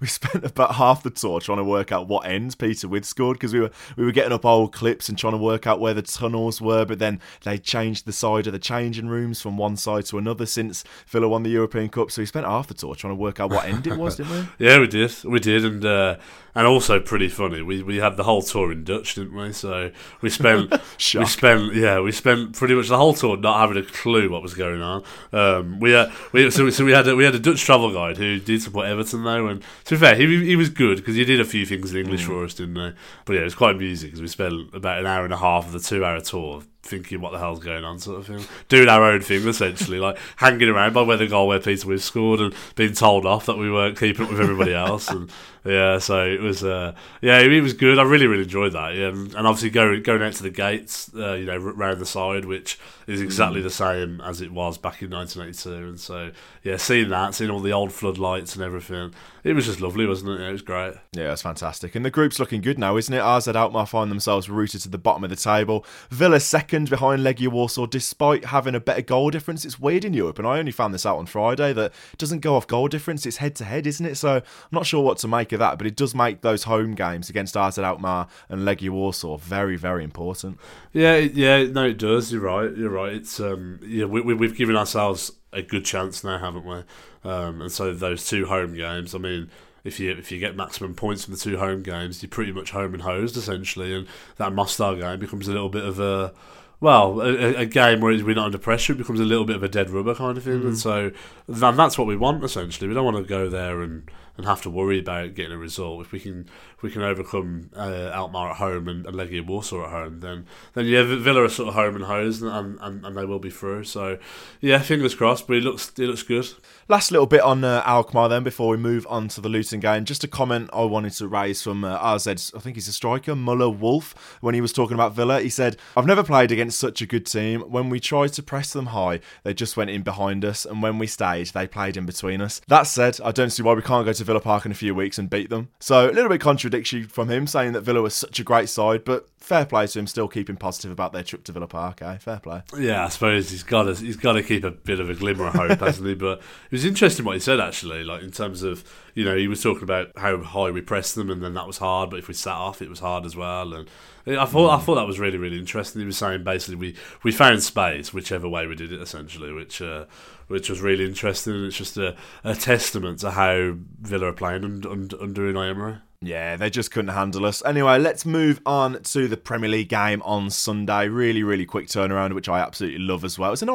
[0.00, 3.36] We spent about half the tour trying to work out what ends Peter Withe scored
[3.36, 5.94] because we were we were getting up old clips and trying to work out where
[5.94, 6.84] the tunnels were.
[6.84, 10.46] But then they changed the side of the changing rooms from one side to another
[10.46, 12.10] since Villa won the European Cup.
[12.10, 14.32] So we spent half the tour trying to work out what end it was, didn't
[14.32, 14.48] we?
[14.66, 15.24] Yeah, we did.
[15.24, 16.16] We did, and uh,
[16.54, 17.62] and also pretty funny.
[17.62, 19.52] We we had the whole tour in Dutch, didn't we?
[19.52, 20.70] So we spent
[21.14, 24.42] we spent yeah we spent pretty much the whole tour not having a clue what
[24.42, 25.04] was going on.
[25.32, 28.16] Um, we had we so, so we had a, we had a Dutch travel guide
[28.16, 31.24] who did support Everton though, and to be fair, he he was good because he
[31.24, 32.26] did a few things in English mm.
[32.26, 32.92] for us, didn't he?
[33.24, 35.66] But yeah, it was quite amusing because we spent about an hour and a half
[35.66, 38.44] of the two hour tour thinking what the hell's going on, sort of thing.
[38.68, 42.00] Doing our own thing, essentially, like hanging around by where the goal where Peter Withe
[42.00, 45.08] scored and being told off that we weren't keeping up with everybody else.
[45.08, 45.30] And
[45.64, 47.98] yeah, so it was, uh, yeah, it was good.
[47.98, 48.94] I really, really enjoyed that.
[48.94, 52.06] Yeah, and, and obviously going going out to the gates, uh, you know, round the
[52.06, 52.78] side, which
[53.10, 53.64] is exactly mm.
[53.64, 55.88] the same as it was back in 1982.
[55.88, 56.30] And so,
[56.62, 60.30] yeah, seeing that, seeing all the old floodlights and everything, it was just lovely, wasn't
[60.30, 60.48] it?
[60.48, 60.94] It was great.
[61.12, 61.94] Yeah, it's fantastic.
[61.94, 63.20] And the group's looking good now, isn't it?
[63.20, 65.84] AZ Alkmaar find themselves rooted to the bottom of the table.
[66.10, 69.64] Villa second behind Legia Warsaw, despite having a better goal difference.
[69.64, 72.40] It's weird in Europe, and I only found this out on Friday that it doesn't
[72.40, 73.26] go off goal difference.
[73.26, 74.16] It's head to head, isn't it?
[74.16, 76.94] So I'm not sure what to make of that, but it does make those home
[76.94, 80.58] games against AZ Alkmaar and Legia Warsaw very, very important.
[80.92, 82.32] Yeah, yeah, no, it does.
[82.32, 82.76] You're right.
[82.76, 82.99] You're right.
[83.04, 86.82] It's um, yeah, we, we, we've given ourselves a good chance now, haven't we?
[87.28, 89.50] Um, and so those two home games, I mean,
[89.84, 92.70] if you if you get maximum points from the two home games, you're pretty much
[92.70, 96.32] home and hosed essentially, and that Mostar game becomes a little bit of a
[96.80, 99.62] well, a, a, game where we're not under pressure, it becomes a little bit of
[99.62, 100.66] a dead rubber kind of thing, mm.
[100.66, 101.12] and so
[101.46, 102.88] and that's what we want essentially.
[102.88, 106.00] We don't want to go there and and have to worry about getting a result.
[106.00, 106.48] If we can
[106.82, 110.86] we can overcome uh, Alkmaar at home and, and Legia Warsaw at home, then then
[110.86, 113.84] yeah, Villa are sort of home and hosed, and, and, and they will be through.
[113.84, 114.18] So
[114.60, 115.46] yeah, fingers crossed.
[115.46, 116.48] But it looks it looks good.
[116.88, 120.04] Last little bit on uh, Alkmaar then before we move on to the Luton game.
[120.04, 122.26] Just a comment I wanted to raise from uh, AZ.
[122.26, 124.38] I think he's a striker, Muller Wolf.
[124.40, 127.26] When he was talking about Villa, he said, "I've never played against such a good
[127.26, 127.60] team.
[127.62, 130.98] When we tried to press them high, they just went in behind us, and when
[130.98, 134.06] we stayed, they played in between us." That said, I don't see why we can't
[134.06, 135.68] go to Villa Park in a few weeks and beat them.
[135.78, 136.69] So a little bit contradictory
[137.04, 140.06] from him saying that Villa was such a great side, but fair play to him
[140.06, 142.02] still keeping positive about their trip to Villa Park.
[142.02, 142.18] Eh?
[142.18, 142.62] Fair play.
[142.78, 145.46] Yeah, I suppose he's got to he's got to keep a bit of a glimmer
[145.46, 146.14] of hope, hasn't he?
[146.14, 149.48] But it was interesting what he said actually, like in terms of you know he
[149.48, 152.28] was talking about how high we pressed them, and then that was hard, but if
[152.28, 153.88] we sat off, it was hard as well, and.
[154.26, 156.00] I thought I thought that was really really interesting.
[156.00, 159.80] He was saying basically we, we found space whichever way we did it essentially, which
[159.80, 160.04] uh,
[160.50, 161.64] which was really interesting.
[161.64, 164.90] It's just a, a testament to how Villa are playing under,
[165.22, 165.98] under Unai Emery.
[166.22, 167.64] Yeah, they just couldn't handle us.
[167.64, 171.08] Anyway, let's move on to the Premier League game on Sunday.
[171.08, 173.54] Really, really quick turnaround, which I absolutely love as well.
[173.54, 173.70] It's an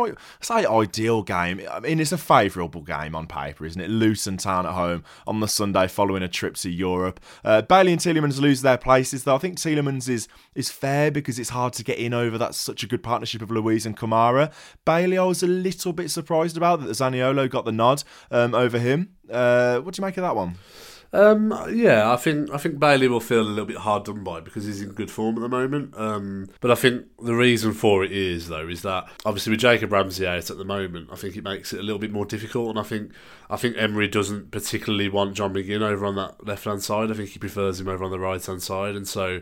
[0.51, 1.60] ideal game.
[1.71, 3.89] I mean, it's a favourable game on paper, isn't it?
[3.89, 7.19] Luton Town at home on the Sunday following a trip to Europe.
[7.43, 9.34] Uh, Bailey and Tielemans lose their places, though.
[9.34, 12.84] I think Tielemans is is fair because it's hard to get in over that's such
[12.84, 14.53] a good partnership of Luiz and Kamara.
[14.86, 18.77] Bailey, I was a little bit surprised about that Zaniolo got the nod um, over
[18.77, 19.15] him.
[19.31, 20.60] Uh, what do you make of that one?
[21.15, 24.41] Um, yeah, I think I think Bailey will feel a little bit hard done by
[24.41, 25.93] because he's in good form at the moment.
[25.97, 29.93] Um, but I think the reason for it is though is that obviously with Jacob
[29.93, 32.69] Ramsey out at the moment, I think it makes it a little bit more difficult.
[32.69, 33.12] And I think
[33.49, 37.10] I think Emery doesn't particularly want John McGinn over on that left hand side.
[37.12, 39.39] I think he prefers him over on the right hand side, and so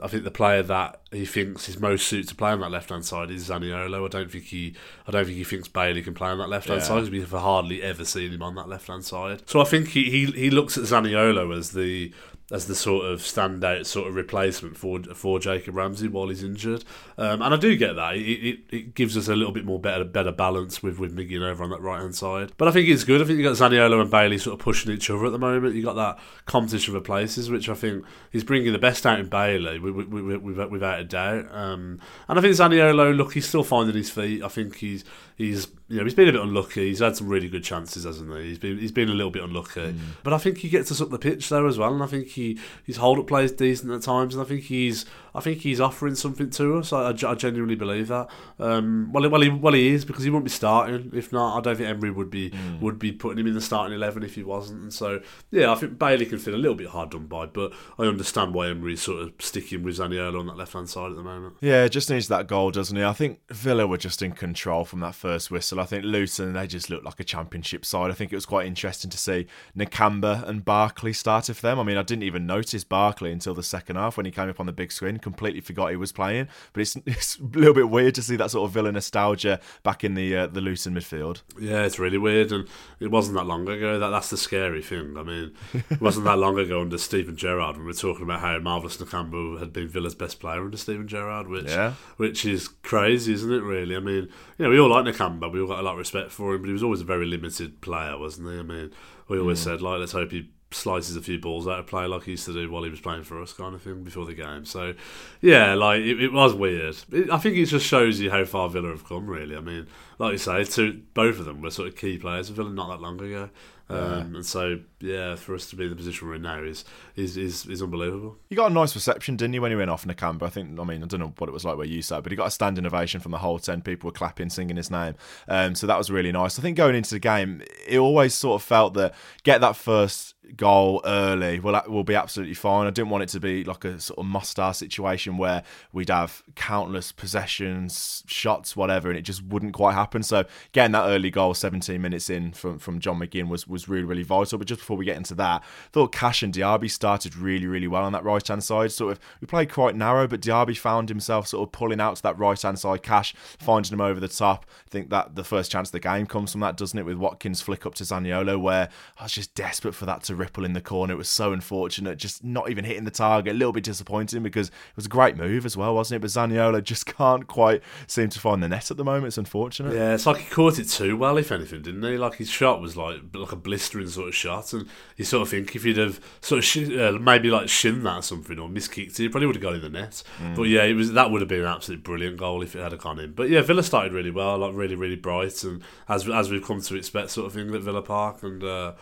[0.00, 2.88] I think the player that he thinks is most suited to play on that left
[2.88, 4.06] hand side is Zaniolo.
[4.06, 4.74] I don't think he,
[5.06, 6.86] I don't think he thinks Bailey can play on that left hand yeah.
[6.86, 9.48] side because we've hardly ever seen him on that left hand side.
[9.48, 12.12] So I think he, he he looks at Zaniolo as the
[12.52, 16.84] as the sort of standout sort of replacement for for Jacob Ramsey while he's injured.
[17.16, 18.16] Um, and I do get that.
[18.16, 21.42] It, it, it, gives us a little bit more better better balance with, with McGinn
[21.42, 22.52] over on that right hand side.
[22.58, 23.22] But I think it's good.
[23.22, 25.74] I think you got Zaniolo and Bailey sort of pushing each other at the moment.
[25.74, 29.28] You got that competition for places, which I think is bringing the best out in
[29.28, 31.54] Bailey without a doubt.
[31.54, 34.42] Um, and I think Zaniolo, look, he's still finding his feet.
[34.42, 35.04] I think he's
[35.36, 36.88] he's you know he's been a bit unlucky.
[36.88, 38.44] He's had some really good chances, hasn't he?
[38.44, 39.98] He's been he's been a little bit unlucky, mm.
[40.22, 42.28] but I think he gets us up the pitch there as well, and I think
[42.28, 45.60] he his hold up play is decent at times, and I think he's I think
[45.60, 46.92] he's offering something to us.
[46.92, 48.28] I, I, genuinely believe that.
[48.58, 51.10] Um, well, well, he well he is because he won't be starting.
[51.14, 52.80] If not, I don't think Emery would be mm.
[52.80, 54.82] would be putting him in the starting eleven if he wasn't.
[54.82, 57.72] And so yeah, I think Bailey can feel a little bit hard done by, but
[57.98, 61.16] I understand why Emery's sort of sticking with Zaniolo on that left hand side at
[61.16, 61.56] the moment.
[61.60, 63.02] Yeah, just needs that goal, doesn't he?
[63.02, 65.80] I think Villa were just in control from that first whistle.
[65.80, 68.10] I think Luton they just looked like a championship side.
[68.10, 71.78] I think it was quite interesting to see Nakamba and Barkley started for them.
[71.78, 74.60] I mean, I didn't even notice Barkley until the second half when he came up
[74.60, 75.18] on the big screen.
[75.22, 76.48] Completely forgot he was playing.
[76.72, 80.04] But it's, it's a little bit weird to see that sort of Villa nostalgia back
[80.04, 81.42] in the uh, the Luton midfield.
[81.58, 82.68] Yeah, it's really weird, and
[83.00, 83.98] it wasn't that long ago.
[83.98, 85.16] That that's the scary thing.
[85.16, 88.40] I mean, it wasn't that long ago under Steven Gerrard when we were talking about
[88.40, 91.94] how marvelous Nakamba had been Villa's best player under Steven Gerrard, which yeah.
[92.16, 93.62] which is crazy, isn't it?
[93.62, 95.98] Really, I mean, you know, we all like Nakamba, we all got a lot of
[95.98, 98.58] respect for him, but he was always a very limited player, wasn't he?
[98.58, 98.92] I mean,
[99.28, 99.64] we always mm.
[99.64, 102.44] said like, let's hope he slices a few balls out of play like he used
[102.46, 104.64] to do while he was playing for us, kind of thing, before the game.
[104.64, 104.94] So,
[105.40, 106.96] yeah, like it, it was weird.
[107.12, 109.26] It, I think it just shows you how far Villa have come.
[109.26, 109.86] Really, I mean,
[110.18, 112.88] like you say, to both of them were sort of key players of Villa not
[112.88, 113.50] that long ago.
[113.88, 116.82] Um, and so, yeah, for us to be in the position we're in now is,
[117.14, 118.38] is is is unbelievable.
[118.48, 120.44] You got a nice reception, didn't you, when you went off Nakamba?
[120.44, 122.32] I think, I mean, I don't know what it was like where you sat, but
[122.32, 123.84] he got a standing ovation from the Holte End.
[123.84, 125.14] People were clapping, singing his name.
[125.46, 126.58] Um, so that was really nice.
[126.58, 130.31] I think going into the game, it always sort of felt that get that first
[130.56, 132.86] goal early will that will be absolutely fine.
[132.86, 136.42] I didn't want it to be like a sort of Mostar situation where we'd have
[136.56, 140.22] countless possessions, shots, whatever, and it just wouldn't quite happen.
[140.22, 144.04] So getting that early goal, 17 minutes in from, from John McGinn was was really
[144.04, 144.58] really vital.
[144.58, 147.88] But just before we get into that, I thought Cash and Diaby started really really
[147.88, 148.92] well on that right hand side.
[148.92, 152.22] Sort of we played quite narrow, but Diaby found himself sort of pulling out to
[152.22, 153.02] that right hand side.
[153.02, 154.66] Cash finding him over the top.
[154.86, 157.06] I think that the first chance of the game comes from that, doesn't it?
[157.06, 160.64] With Watkins flick up to Zaniolo, where I was just desperate for that to ripple
[160.64, 161.14] in the corner.
[161.14, 163.54] It was so unfortunate, just not even hitting the target.
[163.54, 166.20] A little bit disappointing because it was a great move as well, wasn't it?
[166.20, 169.26] But Zaniolo just can't quite seem to find the net at the moment.
[169.26, 169.94] It's unfortunate.
[169.94, 172.16] Yeah, it's like he caught it too well, if anything, didn't he?
[172.16, 175.48] Like his shot was like like a blistering sort of shot, and you sort of
[175.48, 178.68] think if he'd have sort of sh- uh, maybe like shinned that or something or
[178.68, 180.22] miskicked it, he probably would have got in the net.
[180.40, 180.56] Mm.
[180.56, 182.96] But yeah, it was that would have been an absolutely brilliant goal if it had
[182.98, 183.32] gone in.
[183.32, 186.80] But yeah, Villa started really well, like really really bright, and as as we've come
[186.80, 188.62] to expect, sort of thing at Villa Park, and.
[188.62, 188.92] Uh,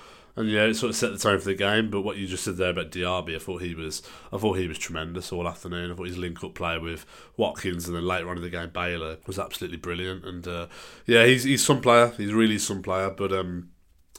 [0.41, 1.91] and yeah, it sort of set the tone for the game.
[1.91, 4.69] But what you just said there about Diaby, I thought he was, I thought he
[4.69, 5.91] was tremendous all afternoon.
[5.91, 9.19] I thought his link-up play with Watkins and then later on in the game Bailey
[9.27, 10.25] was absolutely brilliant.
[10.25, 10.67] And uh,
[11.07, 12.09] yeah, he's he's some player.
[12.17, 13.11] He's really some player.
[13.11, 13.71] But um,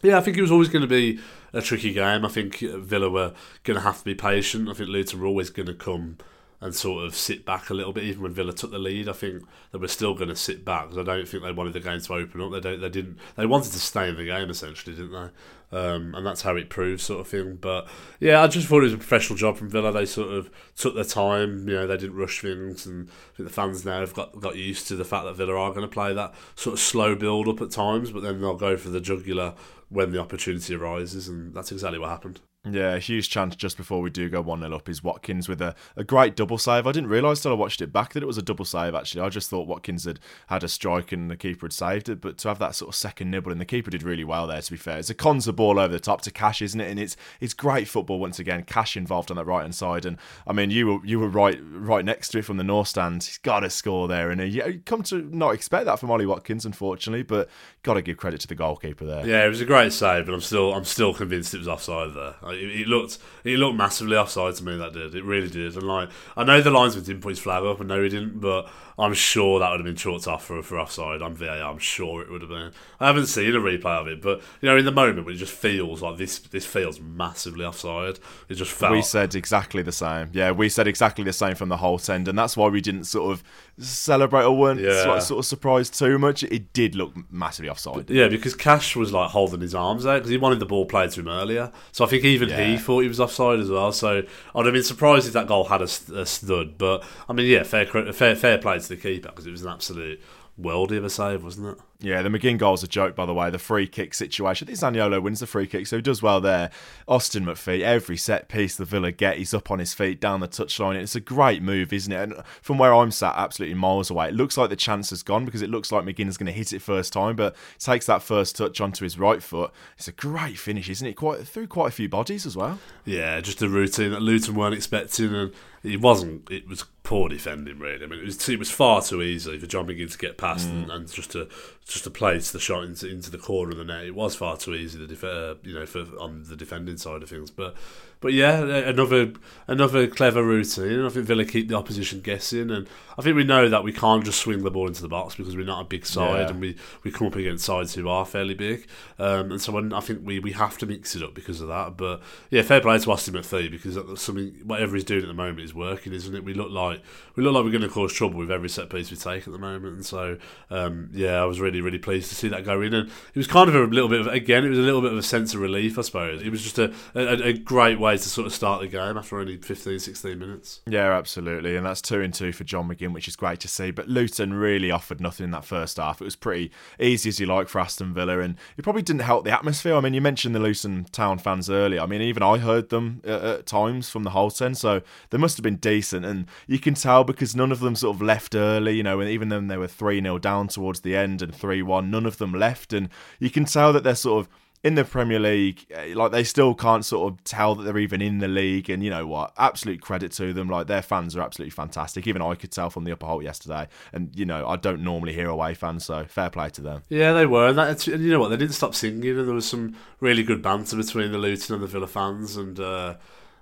[0.01, 1.19] yeah, I think it was always going to be
[1.53, 2.25] a tricky game.
[2.25, 4.69] I think Villa were going to have to be patient.
[4.69, 6.17] I think Luton were always going to come
[6.62, 8.03] and sort of sit back a little bit.
[8.03, 10.89] Even when Villa took the lead, I think they were still going to sit back
[10.89, 12.51] because I don't think they wanted the game to open up.
[12.51, 12.79] They don't.
[12.79, 13.17] They didn't.
[13.36, 15.29] They wanted to stay in the game essentially, didn't they?
[15.71, 17.55] Um, and that's how it proved, sort of thing.
[17.55, 17.88] But
[18.19, 19.91] yeah, I just thought it was a professional job from Villa.
[19.91, 21.67] They sort of took their time.
[21.67, 24.57] You know, they didn't rush things, and I think the fans now have got got
[24.57, 27.47] used to the fact that Villa are going to play that sort of slow build
[27.47, 29.53] up at times, but then they'll go for the jugular
[29.89, 32.41] when the opportunity arises, and that's exactly what happened.
[32.69, 35.74] Yeah, huge chance just before we do go 1 0 up is Watkins with a,
[35.97, 36.86] a great double save.
[36.86, 39.21] I didn't realise till I watched it back that it was a double save, actually.
[39.21, 42.38] I just thought Watkins had had a strike and the keeper had saved it, but
[42.39, 44.71] to have that sort of second nibble, and the keeper did really well there, to
[44.71, 45.00] be fair.
[45.00, 46.91] It's a Konsa ball over the top to Cash, isn't it?
[46.91, 48.63] And it's it's great football once again.
[48.63, 50.06] Cash involved on that right hand side.
[50.06, 52.89] And I mean, you were you were right right next to it from the North
[52.89, 53.24] stand.
[53.24, 54.30] He's got to score there.
[54.30, 57.50] And you come to not expect that from Ollie Watkins, unfortunately, but
[57.82, 59.26] got to give credit to the goalkeeper there.
[59.26, 62.13] Yeah, it was a great save, but I'm still I'm still convinced it was offside
[62.13, 62.36] there.
[62.56, 64.78] It, it looked it looked massively offside to me.
[64.78, 65.76] That did it really did.
[65.76, 68.40] And like I know the linesman didn't put his flag up, and no, he didn't,
[68.40, 71.58] but I'm sure that would have been chalked off for, for offside on VAR.
[71.58, 72.72] I'm sure it would have been.
[73.00, 75.54] I haven't seen a replay of it, but you know, in the moment, it just
[75.54, 76.40] feels like this.
[76.40, 78.20] This feels massively offside.
[78.48, 78.92] It just felt.
[78.92, 80.30] We said exactly the same.
[80.34, 83.06] Yeah, we said exactly the same from the Holte End, and that's why we didn't
[83.06, 83.44] sort of
[83.82, 85.04] celebrate or weren't yeah.
[85.04, 86.44] sort, of, sort of surprised too much.
[86.44, 88.10] It did look massively offside.
[88.10, 91.12] Yeah, because Cash was like holding his arms out because he wanted the ball played
[91.12, 91.72] to him earlier.
[91.91, 92.63] So I think even yeah.
[92.63, 93.91] he thought he was offside as well.
[93.91, 94.24] So
[94.56, 96.78] I'd have been surprised if that goal had a, a stud.
[96.78, 99.72] But I mean, yeah, fair fair fair play to the keeper because it was an
[99.72, 100.22] absolute
[100.60, 101.84] worldy of a save, wasn't it?
[102.02, 103.52] Yeah, the McGinn goal's a joke, by the way.
[103.52, 104.68] The free kick situation.
[104.68, 106.72] I think Zaniolo wins the free kick, so he does well there.
[107.08, 110.48] Austin McPhee, every set piece the Villa get, he's up on his feet down the
[110.48, 110.96] touchline.
[110.96, 112.22] It's a great move, isn't it?
[112.22, 115.46] And from where I'm sat, absolutely miles away, it looks like the chance has gone
[115.46, 118.24] because it looks like McGinn is going to hit it first time, but takes that
[118.24, 119.72] first touch onto his right foot.
[119.98, 121.14] It's a great finish, isn't it?
[121.14, 122.80] Quite through quite a few bodies as well.
[123.06, 125.52] Yeah, just a routine that Luton weren't expecting, and
[125.84, 126.50] it wasn't.
[126.50, 128.04] It was poor defending, really.
[128.04, 130.68] I mean, it was it was far too easy for John McGinn to get past
[130.68, 130.84] mm.
[130.84, 131.50] and, and, just to
[131.88, 134.06] just to place the shot into, into the corner of the net.
[134.06, 137.24] It was far too easy to def- uh, you know, for on the defending side
[137.24, 137.52] of things.
[137.52, 137.76] But
[138.21, 139.34] but yeah, another
[139.67, 141.03] another clever routine.
[141.03, 144.23] I think Villa keep the opposition guessing, and I think we know that we can't
[144.23, 146.49] just swing the ball into the box because we're not a big side, yeah.
[146.49, 148.88] and we, we come up against sides who are fairly big.
[149.17, 151.67] Um, and so when, I think we, we have to mix it up because of
[151.69, 151.97] that.
[151.97, 155.62] But yeah, fair play to Austin McPhee because something whatever he's doing at the moment
[155.62, 156.43] is working, isn't it?
[156.43, 157.01] We look like
[157.36, 159.53] we look like we're going to cause trouble with every set piece we take at
[159.53, 160.38] the moment, and so
[160.69, 163.47] um, yeah, I was really really pleased to see that go in, and it was
[163.47, 165.55] kind of a little bit of again, it was a little bit of a sense
[165.55, 166.43] of relief, I suppose.
[166.43, 169.39] It was just a, a, a great way to sort of start the game after
[169.39, 170.82] only 15, 16 minutes.
[170.88, 171.76] Yeah, absolutely.
[171.76, 173.91] And that's two and two for John McGinn, which is great to see.
[173.91, 176.21] But Luton really offered nothing in that first half.
[176.21, 179.45] It was pretty easy as you like for Aston Villa, and it probably didn't help
[179.45, 179.95] the atmosphere.
[179.95, 182.02] I mean, you mentioned the Luton Town fans earlier.
[182.02, 185.38] I mean, even I heard them at, at times from the Holte End, so they
[185.38, 186.26] must have been decent.
[186.26, 189.30] And you can tell because none of them sort of left early, you know, and
[189.30, 192.38] even then they were 3 0 down towards the end and 3 1, none of
[192.38, 192.93] them left.
[192.93, 194.50] And you can tell that they're sort of
[194.84, 198.22] in the Premier League, eh, like they still can't sort of tell that they're even
[198.22, 198.89] in the league.
[198.89, 199.54] And you know what?
[199.58, 200.70] Absolute credit to them.
[200.70, 202.26] Like their fans are absolutely fantastic.
[202.26, 203.88] Even I could tell from the upper Holte yesterday.
[204.12, 207.04] And you know, I don't normally hear away fans, so fair play to them.
[207.10, 207.67] Yeah, they were.
[207.67, 208.50] And, that, and you know what?
[208.50, 209.38] They didn't stop singing.
[209.38, 212.58] And there was some really good banter between the Luton and the Villa fans.
[212.58, 213.15] And uh,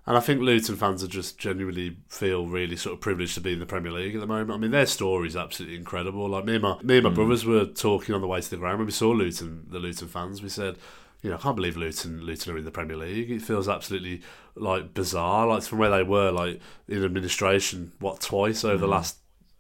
[0.10, 3.53] and I think Luton fans are just genuinely feel really sort of privileged to be
[3.53, 4.51] in the Premier League at the moment.
[4.51, 6.29] I mean, their story is absolutely incredible.
[6.29, 7.15] Like me and my me and my mm.
[7.15, 10.08] brothers were talking on the way to the ground when we saw Luton, the Luton
[10.08, 10.41] fans.
[10.41, 10.77] We said
[11.21, 13.29] you know, I can't believe Luton Luton are in the Premier League.
[13.29, 14.21] It feels absolutely
[14.55, 18.82] like bizarre, like from where they were, like in administration, what twice over mm.
[18.82, 19.17] the last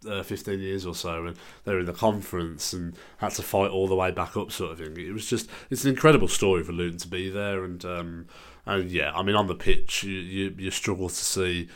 [0.07, 3.69] uh, 15 years or so and they were in the conference and had to fight
[3.69, 6.63] all the way back up sort of thing it was just it's an incredible story
[6.63, 8.25] for Luton to be there and um,
[8.65, 11.67] and yeah I mean on the pitch you, you, you struggle to see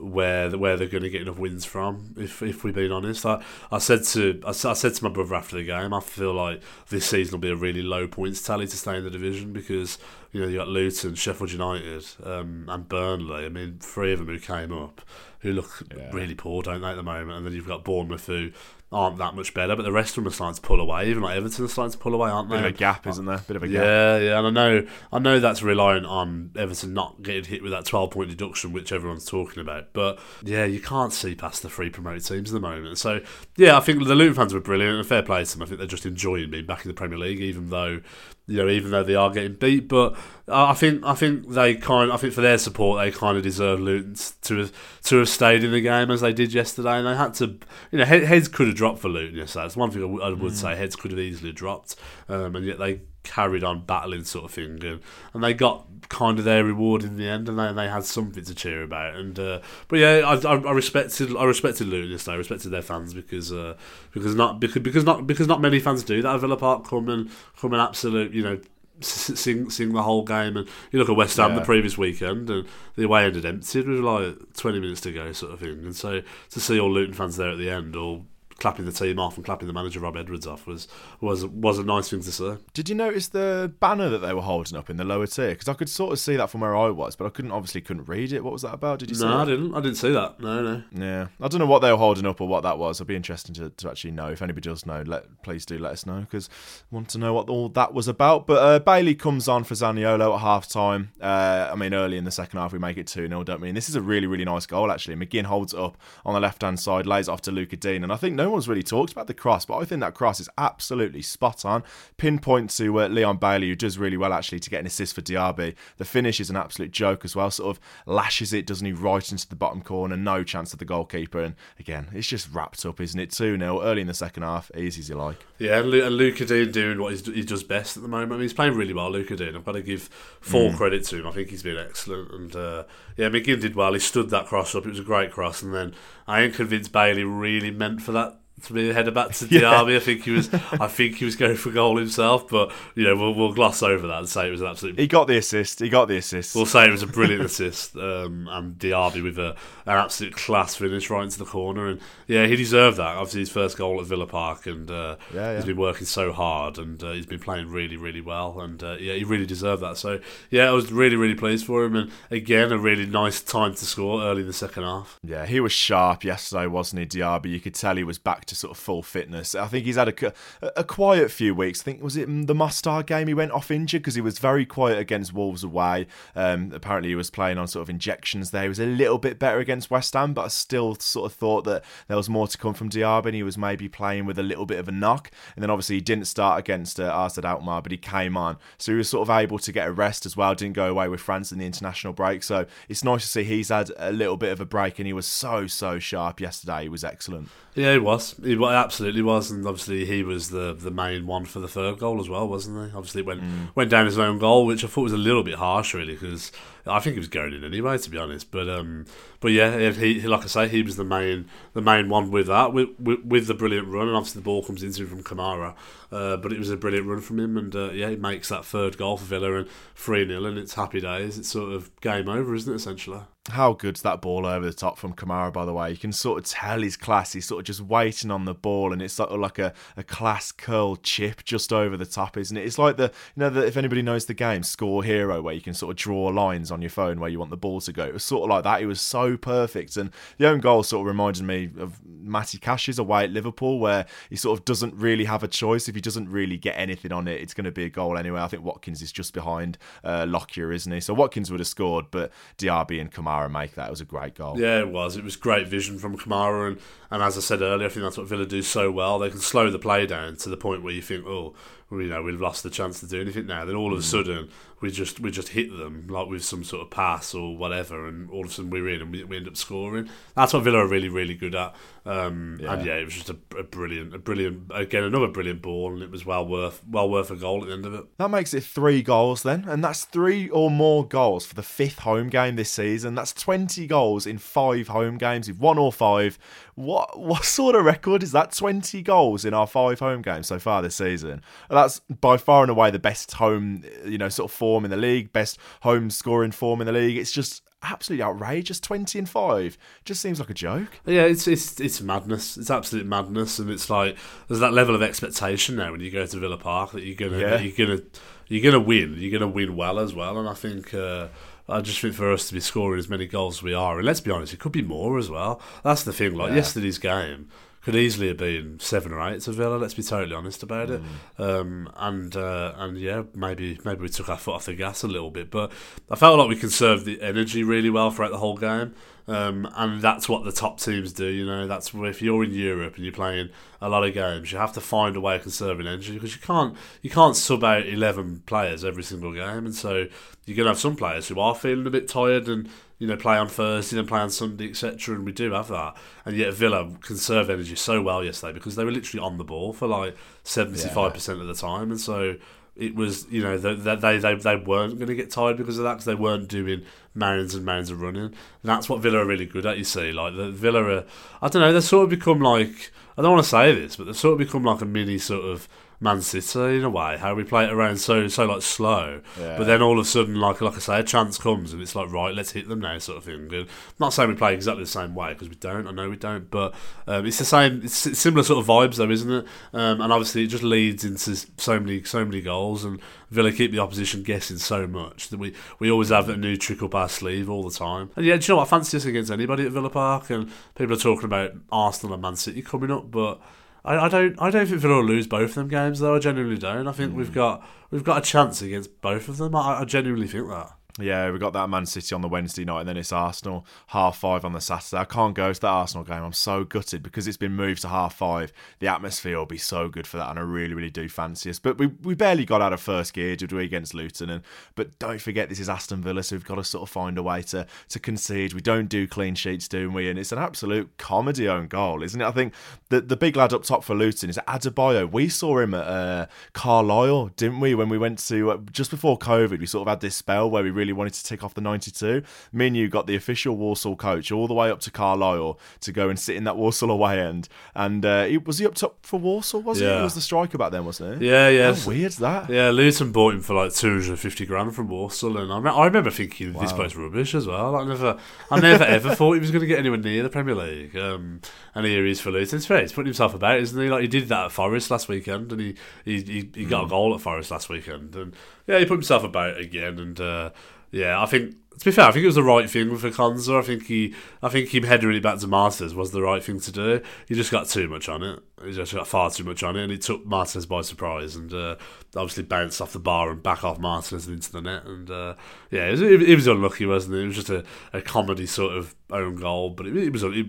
[0.00, 2.14] where where they're going to get enough wins from.
[2.16, 5.34] If if we're being honest, I, I said to I, I said to my brother
[5.34, 8.66] after the game, I feel like this season will be a really low points tally
[8.66, 9.98] to stay in the division because
[10.32, 13.46] you know you got Luton, Sheffield United, um, and Burnley.
[13.46, 15.02] I mean, three of them who came up
[15.40, 16.10] who look yeah.
[16.12, 17.38] really poor, don't they, at the moment?
[17.38, 18.50] And then you've got Bournemouth who
[18.92, 21.08] aren't that much better, but the rest of them are starting to pull away.
[21.08, 22.56] Even like Everton are starting to pull away, aren't they?
[22.56, 23.38] Bit of a gap, isn't there?
[23.38, 23.84] Bit of a gap.
[23.84, 24.38] Yeah, yeah.
[24.38, 28.10] And I know, I know that's reliant on Everton not getting hit with that twelve
[28.10, 29.92] point deduction, which everyone's talking about.
[29.92, 32.98] But yeah, you can't see past the three promoted teams at the moment.
[32.98, 33.20] So
[33.56, 35.62] yeah, I think the Luton fans were brilliant and fair play to them.
[35.62, 38.00] I think they're just enjoying being back in the Premier League, even though
[38.46, 39.88] you know, even though they are getting beat.
[39.88, 40.16] But
[40.48, 43.80] I think I think they kind I think for their support they kind of deserve
[43.80, 47.16] Luton to have to have stayed in the game as they did yesterday, and they
[47.16, 47.58] had to.
[47.92, 49.64] You know, heads could have dropped for Luton yesterday.
[49.64, 50.56] That's one thing I, w- I would mm.
[50.56, 50.76] say.
[50.76, 51.96] Heads could have easily dropped,
[52.28, 55.00] um, and yet they carried on battling, sort of thing, and,
[55.34, 58.44] and they got kind of their reward in the end, and they, they had something
[58.44, 59.14] to cheer about.
[59.14, 62.34] And uh, but yeah, I, I, I, respected I respected Luton yesterday.
[62.34, 63.76] I respected their fans because uh,
[64.12, 66.86] because not because because not because not many fans do that at Villa Park.
[66.86, 68.60] Come and come and absolute you know
[69.00, 70.56] sing sing the whole game.
[70.56, 71.60] And you look at West Ham yeah.
[71.60, 75.52] the previous weekend, and the away ended empty with like twenty minutes to go, sort
[75.52, 75.84] of thing.
[75.84, 78.26] And so to see all Luton fans there at the end, all
[78.60, 80.86] clapping the team off and clapping the manager Rob Edwards off was
[81.20, 82.56] was was a nice thing to see.
[82.74, 85.50] Did you notice the banner that they were holding up in the lower tier?
[85.50, 87.80] Because I could sort of see that from where I was, but I couldn't obviously
[87.80, 88.44] couldn't read it.
[88.44, 89.00] What was that about?
[89.00, 89.18] Did you?
[89.18, 89.74] No, I didn't.
[89.74, 90.38] I didn't see that.
[90.38, 90.82] No, no.
[90.92, 92.98] Yeah, I don't know what they were holding up or what that was.
[92.98, 94.28] It'd be interesting to, to actually know.
[94.28, 96.48] If anybody does know, let please do let us know because
[96.92, 98.46] I want to know what all that was about.
[98.46, 101.12] But uh, Bailey comes on for Zaniolo at half time.
[101.20, 103.68] Uh, I mean, early in the second half we make it two 0 don't we?
[103.68, 105.16] And this is a really really nice goal actually.
[105.16, 108.02] McGinn holds up on the left hand side, lays off to Lucas Digne.
[108.02, 110.40] and I think no one's really talked about the cross, but I think that cross
[110.40, 111.82] is absolutely spot on.
[112.16, 115.22] Pinpoint to uh, Leon Bailey, who does really well actually to get an assist for
[115.22, 115.74] Diaby.
[115.98, 117.50] The finish is an absolute joke as well.
[117.50, 120.16] Sort of lashes it, doesn't he, right into the bottom corner.
[120.16, 121.40] No chance of the goalkeeper.
[121.40, 123.30] And again, it's just wrapped up, isn't it?
[123.30, 125.44] 2 0 early in the second half, easy as you like.
[125.58, 128.32] Yeah, and Lucas Digne doing what he does best at the moment.
[128.32, 129.56] I mean, he's playing really well, Lucas Digne.
[129.56, 130.02] I've got to give
[130.40, 130.76] full mm.
[130.76, 131.26] credit to him.
[131.26, 132.30] I think he's been excellent.
[132.32, 132.84] And uh,
[133.16, 133.92] yeah, McGinn did well.
[133.92, 134.86] He stood that cross up.
[134.86, 135.62] It was a great cross.
[135.62, 135.94] And then
[136.26, 139.96] I am convinced Bailey really meant for that for me headed back to Diaby.
[139.96, 143.16] I think he was I think he was going for goal himself, but you know
[143.16, 144.98] we'll, we'll gloss over that and say it was an absolute.
[144.98, 145.80] He got the assist.
[145.80, 146.54] He got the assist.
[146.54, 149.50] We'll say it was a brilliant assist, um, and Diaby with a,
[149.86, 153.16] an absolute class finish right into the corner, and yeah, he deserved that.
[153.16, 155.56] Obviously, his first goal at Villa Park, and uh, Yeah, yeah.
[155.56, 158.96] he's been working so hard, and uh, he's been playing really, really well, and uh,
[159.00, 159.96] yeah, he really deserved that.
[159.96, 160.20] So
[160.50, 163.84] yeah, I was really, really pleased for him, and again, a really nice time to
[163.84, 165.18] score early in the second half.
[165.22, 167.46] Yeah, he was sharp yesterday, wasn't he, Diaby?
[167.50, 169.54] You could tell he was back to sort of full fitness.
[169.54, 170.32] I think he's had a,
[170.76, 171.80] a quiet few weeks.
[171.80, 174.66] I think was it the Mostar game he went off injured because he was very
[174.66, 176.06] quiet against Wolves away.
[176.36, 178.62] Um, apparently he was playing on sort of injections there.
[178.62, 181.64] He was a little bit better against West Ham, but I still sort of thought
[181.64, 183.26] that there was more to come from Diaby.
[183.26, 185.96] And he was maybe playing with a little bit of a knock, and then obviously
[185.96, 189.28] he didn't start against uh, AZ Alkmaar, but he came on, so he was sort
[189.28, 190.54] of able to get a rest as well.
[190.54, 193.68] Didn't go away with France in the international break, so it's nice to see he's
[193.68, 196.82] had a little bit of a break, and he was so so sharp yesterday.
[196.82, 197.48] He was excellent.
[197.74, 198.34] Yeah, he was.
[198.42, 201.98] He wa- absolutely was, and obviously he was the, the main one for the third
[201.98, 202.96] goal as well, wasn't he?
[202.96, 203.68] Obviously, went mm.
[203.74, 206.50] went down his own goal, which I thought was a little bit harsh, really, because
[206.86, 208.50] I think he was going in anyway, to be honest.
[208.50, 209.06] But um,
[209.40, 212.46] but yeah, he, he like I say, he was the main the main one with
[212.48, 215.22] that, with, with with the brilliant run, and obviously the ball comes into him from
[215.22, 215.74] Kamara.
[216.12, 218.64] Uh, but it was a brilliant run from him, and uh, yeah, he makes that
[218.64, 221.38] third goal for Villa and three 0 and it's happy days.
[221.38, 222.76] It's sort of game over, isn't it?
[222.76, 223.20] Essentially.
[223.48, 225.90] How good's that ball over the top from Kamara, by the way?
[225.90, 227.32] You can sort of tell his class.
[227.32, 230.02] He's sort of just waiting on the ball, and it's sort of like a, a
[230.02, 232.66] class curl chip just over the top, isn't it?
[232.66, 235.62] It's like the, you know, the, if anybody knows the game, Score Hero, where you
[235.62, 238.04] can sort of draw lines on your phone where you want the ball to go.
[238.04, 238.82] It was sort of like that.
[238.82, 239.96] It was so perfect.
[239.96, 244.06] And the own goal sort of reminded me of Matty Cash's away at Liverpool, where
[244.28, 245.88] he sort of doesn't really have a choice.
[245.88, 248.40] If he doesn't really get anything on it, it's going to be a goal anyway.
[248.40, 251.00] I think Watkins is just behind uh, Lockyer, isn't he?
[251.00, 253.88] So Watkins would have scored, but Diaby and Kamara make that.
[253.88, 254.58] It was a great goal.
[254.58, 255.16] Yeah, it was.
[255.16, 258.18] It was great vision from Kamara, and, and as I said earlier, I think that's
[258.18, 259.18] what Villa do so well.
[259.18, 261.54] They can slow the play down to the point where you think, oh,
[261.90, 263.64] you know, we've lost the chance to do anything now.
[263.64, 264.04] Then all of a mm.
[264.04, 268.06] sudden, we just we just hit them like with some sort of pass or whatever,
[268.06, 270.08] and all of a sudden we're in and we, we end up scoring.
[270.36, 271.74] That's what Villa are really really good at.
[272.06, 275.92] Um, And yeah, it was just a, a brilliant, a brilliant again another brilliant ball,
[275.92, 278.04] and it was well worth well worth a goal at the end of it.
[278.18, 282.00] That makes it three goals then, and that's three or more goals for the fifth
[282.00, 283.14] home game this season.
[283.14, 285.48] That's 20 goals in five home games.
[285.48, 286.38] If one or five,
[286.74, 288.52] what what sort of record is that?
[288.52, 291.42] 20 goals in our five home games so far this season.
[291.68, 294.96] That's by far and away the best home, you know, sort of form in the
[294.96, 297.16] league, best home scoring form in the league.
[297.18, 298.80] It's just absolutely outrageous.
[298.80, 300.88] 20 and five just seems like a joke.
[301.06, 302.56] Yeah, it's it's it's madness.
[302.56, 304.16] It's absolute madness, and it's like
[304.48, 307.38] there's that level of expectation now when you go to Villa Park that you're gonna
[307.40, 307.58] Yeah.
[307.60, 308.02] you're gonna
[308.48, 309.14] you're gonna win.
[309.18, 310.92] You're gonna win well as well, and I think.
[310.94, 311.28] Uh,
[311.68, 314.04] I just think for us to be scoring as many goals as we are, and
[314.04, 315.60] let's be honest, it could be more as well.
[315.84, 316.34] That's the thing.
[316.34, 316.56] Like Yeah.
[316.56, 317.46] yesterday's game
[317.82, 319.76] could easily have been seven or eight to Villa.
[319.76, 321.02] Let's be totally honest about it.
[321.38, 321.60] Mm.
[321.60, 325.08] Um, and uh, and yeah, maybe maybe we took our foot off the gas a
[325.08, 325.72] little bit, but
[326.10, 328.94] I felt like we conserved the energy really well throughout the whole game.
[329.28, 331.66] Um, and that's what the top teams do, you know.
[331.66, 333.50] That's if you're in Europe and you're playing
[333.80, 336.40] a lot of games, you have to find a way of conserving energy because you
[336.40, 340.06] can't you can't sub out eleven players every single game, and so
[340.46, 342.68] you're gonna have some players who are feeling a bit tired and
[343.00, 345.16] you know play on Thursday and play on Sunday, etc.
[345.16, 348.84] And we do have that, and yet Villa conserved energy so well yesterday because they
[348.84, 352.36] were literally on the ball for like seventy five percent of the time, and so
[352.76, 355.84] it was you know they they they, they weren't going to get tired because of
[355.84, 356.82] that because they weren't doing
[357.14, 358.24] mounds and mounds of running.
[358.24, 359.78] And that's what Villa are really good at.
[359.78, 361.04] You see, like the Villa are,
[361.40, 364.04] I don't know, they've sort of become like I don't want to say this, but
[364.04, 365.68] they've sort of become like a mini sort of
[366.02, 367.18] Man City in a way.
[367.18, 369.58] How we play it around so so like slow, Yeah.
[369.58, 371.94] but then all of a sudden, like like I say, a chance comes and it's
[371.94, 373.34] like right, let's hit them now, sort of thing.
[373.34, 373.66] And I'm
[373.98, 375.86] not saying we play exactly the same way because we don't.
[375.86, 376.74] I know we don't, but
[377.06, 377.82] um, it's the same.
[377.84, 379.46] It's similar sort of vibes though, isn't it?
[379.74, 383.00] Um, and obviously, it just leads into so many so many goals and.
[383.30, 386.82] Villa keep the opposition guessing so much that we, we always have a new trick
[386.82, 388.10] up our sleeve all the time.
[388.16, 388.66] And yeah, do you know what?
[388.66, 392.22] I fancy us against anybody at Villa Park, and people are talking about Arsenal and
[392.22, 393.40] Man City coming up, but
[393.84, 396.14] I, I don't I don't think Villa will lose both of them games though.
[396.14, 396.86] I genuinely don't.
[396.86, 397.34] I think we've hmm.
[397.34, 399.54] got we've got a chance against both of them.
[399.54, 400.72] I, I genuinely think that.
[400.98, 404.18] Yeah, we got that Man City on the Wednesday night, and then it's Arsenal half
[404.18, 405.00] five on the Saturday.
[405.00, 406.22] I can't go to that Arsenal game.
[406.22, 408.52] I'm so gutted because it's been moved to half five.
[408.80, 411.58] The atmosphere will be so good for that, and I really, really do fancy us.
[411.58, 414.30] But we, we barely got out of first gear, did we, against Luton?
[414.30, 414.42] And
[414.74, 417.22] but don't forget, this is Aston Villa, so we've got to sort of find a
[417.22, 418.52] way to to concede.
[418.52, 420.08] We don't do clean sheets, do we?
[420.10, 422.26] And it's an absolute comedy own goal, isn't it?
[422.26, 422.54] I think
[422.88, 425.10] the the big lad up top for Luton is Adebayo.
[425.10, 427.74] We saw him at uh, Carlisle, didn't we?
[427.74, 430.62] When we went to uh, just before COVID, we sort of had this spell where
[430.62, 432.22] we really wanted to tick off the 92.
[432.52, 435.92] Me and you got the official Walsall coach all the way up to Carlisle to
[435.92, 437.48] go and sit in that Walsall away end.
[437.74, 439.62] And uh, he, was he up top for Walsall?
[439.62, 439.84] Was he?
[439.84, 439.98] Yeah.
[439.98, 441.28] He was the striker back then, wasn't he?
[441.28, 441.74] Yeah, yeah.
[441.74, 442.48] How weird's that?
[442.50, 445.60] Yeah, Luton bought him for like two hundred and fifty grand from Walsall, and I,
[445.60, 446.76] me- I remember thinking this Wow.
[446.78, 447.76] place rubbish as well.
[447.76, 448.18] I never,
[448.50, 450.96] I never ever thought he was going to get anywhere near the Premier League.
[450.96, 451.40] Um,
[451.74, 452.56] and here he is for Luton.
[452.56, 452.80] It's fair.
[452.80, 453.88] He's putting himself about, isn't he?
[453.88, 455.74] Like he did that at Forest last weekend, and he
[456.04, 458.34] he, he, he got a goal at Forest last weekend, and
[458.66, 460.50] yeah, he put himself about again, and uh,
[460.90, 461.56] yeah, I think.
[461.78, 463.58] To be fair, I think it was the right thing for Konsa.
[463.58, 466.60] I think he, I think him heading it back to Martinez was the right thing
[466.60, 467.00] to do.
[467.26, 468.38] He just got too much on it.
[468.62, 471.36] He just got far too much on it, and it took Martinez by surprise.
[471.36, 471.76] And uh,
[472.14, 474.84] obviously bounced off the bar and back off Martinez and into the net.
[474.84, 475.36] And uh,
[475.70, 477.22] yeah, it was, it, it was unlucky, wasn't it?
[477.22, 477.64] It was just a,
[477.94, 480.48] a comedy sort of own goal, but it, it was it,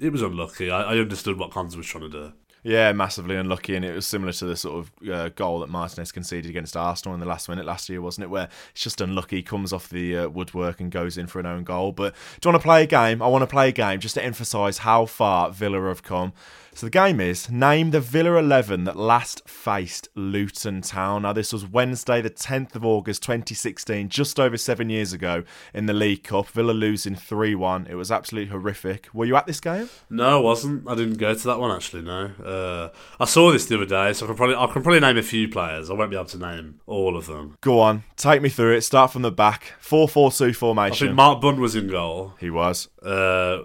[0.00, 0.68] it was unlucky.
[0.68, 2.32] I, I understood what Konsa was trying to do.
[2.64, 6.12] Yeah, massively unlucky, and it was similar to the sort of uh, goal that Martinez
[6.12, 8.30] conceded against Arsenal in the last minute last year, wasn't it?
[8.30, 11.64] Where it's just unlucky, comes off the uh, woodwork and goes in for an own
[11.64, 11.90] goal.
[11.90, 13.20] But do you want to play a game?
[13.20, 16.34] I want to play a game just to emphasise how far Villa have come.
[16.74, 21.22] So the game is name the Villa 11 that last faced Luton Town.
[21.22, 25.44] Now, this was Wednesday, the 10th of August 2016, just over seven years ago
[25.74, 26.48] in the League Cup.
[26.48, 27.88] Villa losing 3 1.
[27.90, 29.08] It was absolutely horrific.
[29.12, 29.90] Were you at this game?
[30.08, 30.88] No, I wasn't.
[30.88, 32.02] I didn't go to that one actually.
[32.02, 32.88] No, uh,
[33.20, 35.22] I saw this the other day, so I can probably I can probably name a
[35.22, 35.90] few players.
[35.90, 37.58] I won't be able to name all of them.
[37.60, 38.80] Go on, take me through it.
[38.80, 39.74] Start from the back.
[39.78, 41.08] 4 4 2 I formation.
[41.08, 42.32] think Mark Bunn was in goal.
[42.40, 42.88] he was.
[43.02, 43.58] Uh,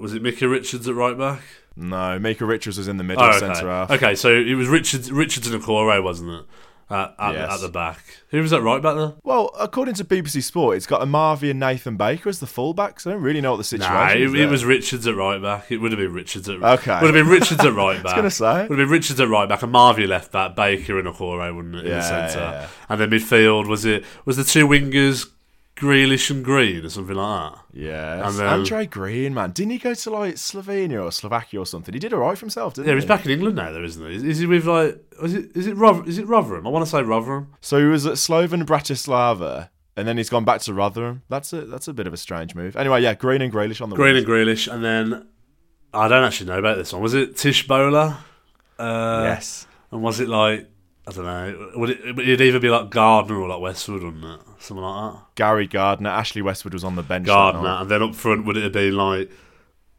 [0.00, 1.42] was it Mickey Richards at right back?
[1.76, 3.38] No, Micah Richards was in the middle, Oh, okay.
[3.40, 3.90] centre half.
[3.90, 6.44] Okay, so it was Richards, Richards and Okore, wasn't it?
[6.88, 7.52] At, at, Yes.
[7.54, 7.98] at the back.
[8.30, 9.14] Who was that right back there?
[9.24, 13.06] Well, according to BBC Sport, it's got Amavi and Nathan Baker as the fullbacks.
[13.06, 14.32] I don't really know what the situation Nah, is.
[14.32, 15.72] it, it was Richards at right back.
[15.72, 17.00] It would have been Richards at Okay.
[17.02, 18.16] Would have been Richards at right back.
[18.16, 18.68] I was gonna say.
[18.68, 21.86] Would have been Richards at right back, Marvey left back, Baker and Okore, wouldn't it,
[21.86, 22.38] in Yeah, the centre.
[22.38, 22.68] yeah, yeah.
[22.88, 25.26] And then midfield was it was the two wingers
[25.76, 27.58] Grealish and Green or something like that.
[27.74, 29.50] Yeah, And then- Andre Green, man.
[29.50, 31.92] Didn't he go to like Slovenia or Slovakia or something?
[31.92, 33.00] He did alright for himself, didn't Yeah, he?
[33.00, 34.14] he's back in England now, though, isn't he?
[34.16, 34.98] Is, is he with like?
[35.22, 36.66] Is it is it Rother, is it Rotherham?
[36.66, 37.52] I want to say Rotherham.
[37.60, 41.22] So he was at Slovan Bratislava and then he's gone back to Rotherham.
[41.28, 42.74] That's a that's a bit of a strange move.
[42.76, 45.26] Anyway, yeah, Green and Grealish on the Green and Grealish, and then
[45.94, 47.00] I don't actually know about this one.
[47.02, 48.16] Was it Tshibola?
[48.78, 49.66] Uh, Yes.
[49.90, 50.68] And was it like
[51.08, 51.70] I don't know?
[51.76, 52.18] Would it?
[52.18, 54.40] It'd either be like Gardner or like Westwood, wouldn't it?
[54.58, 55.22] Something like that.
[55.36, 57.26] Gary Gardner, Ashley Westwood was on the bench.
[57.26, 59.30] Gardner, and then up front would it have been like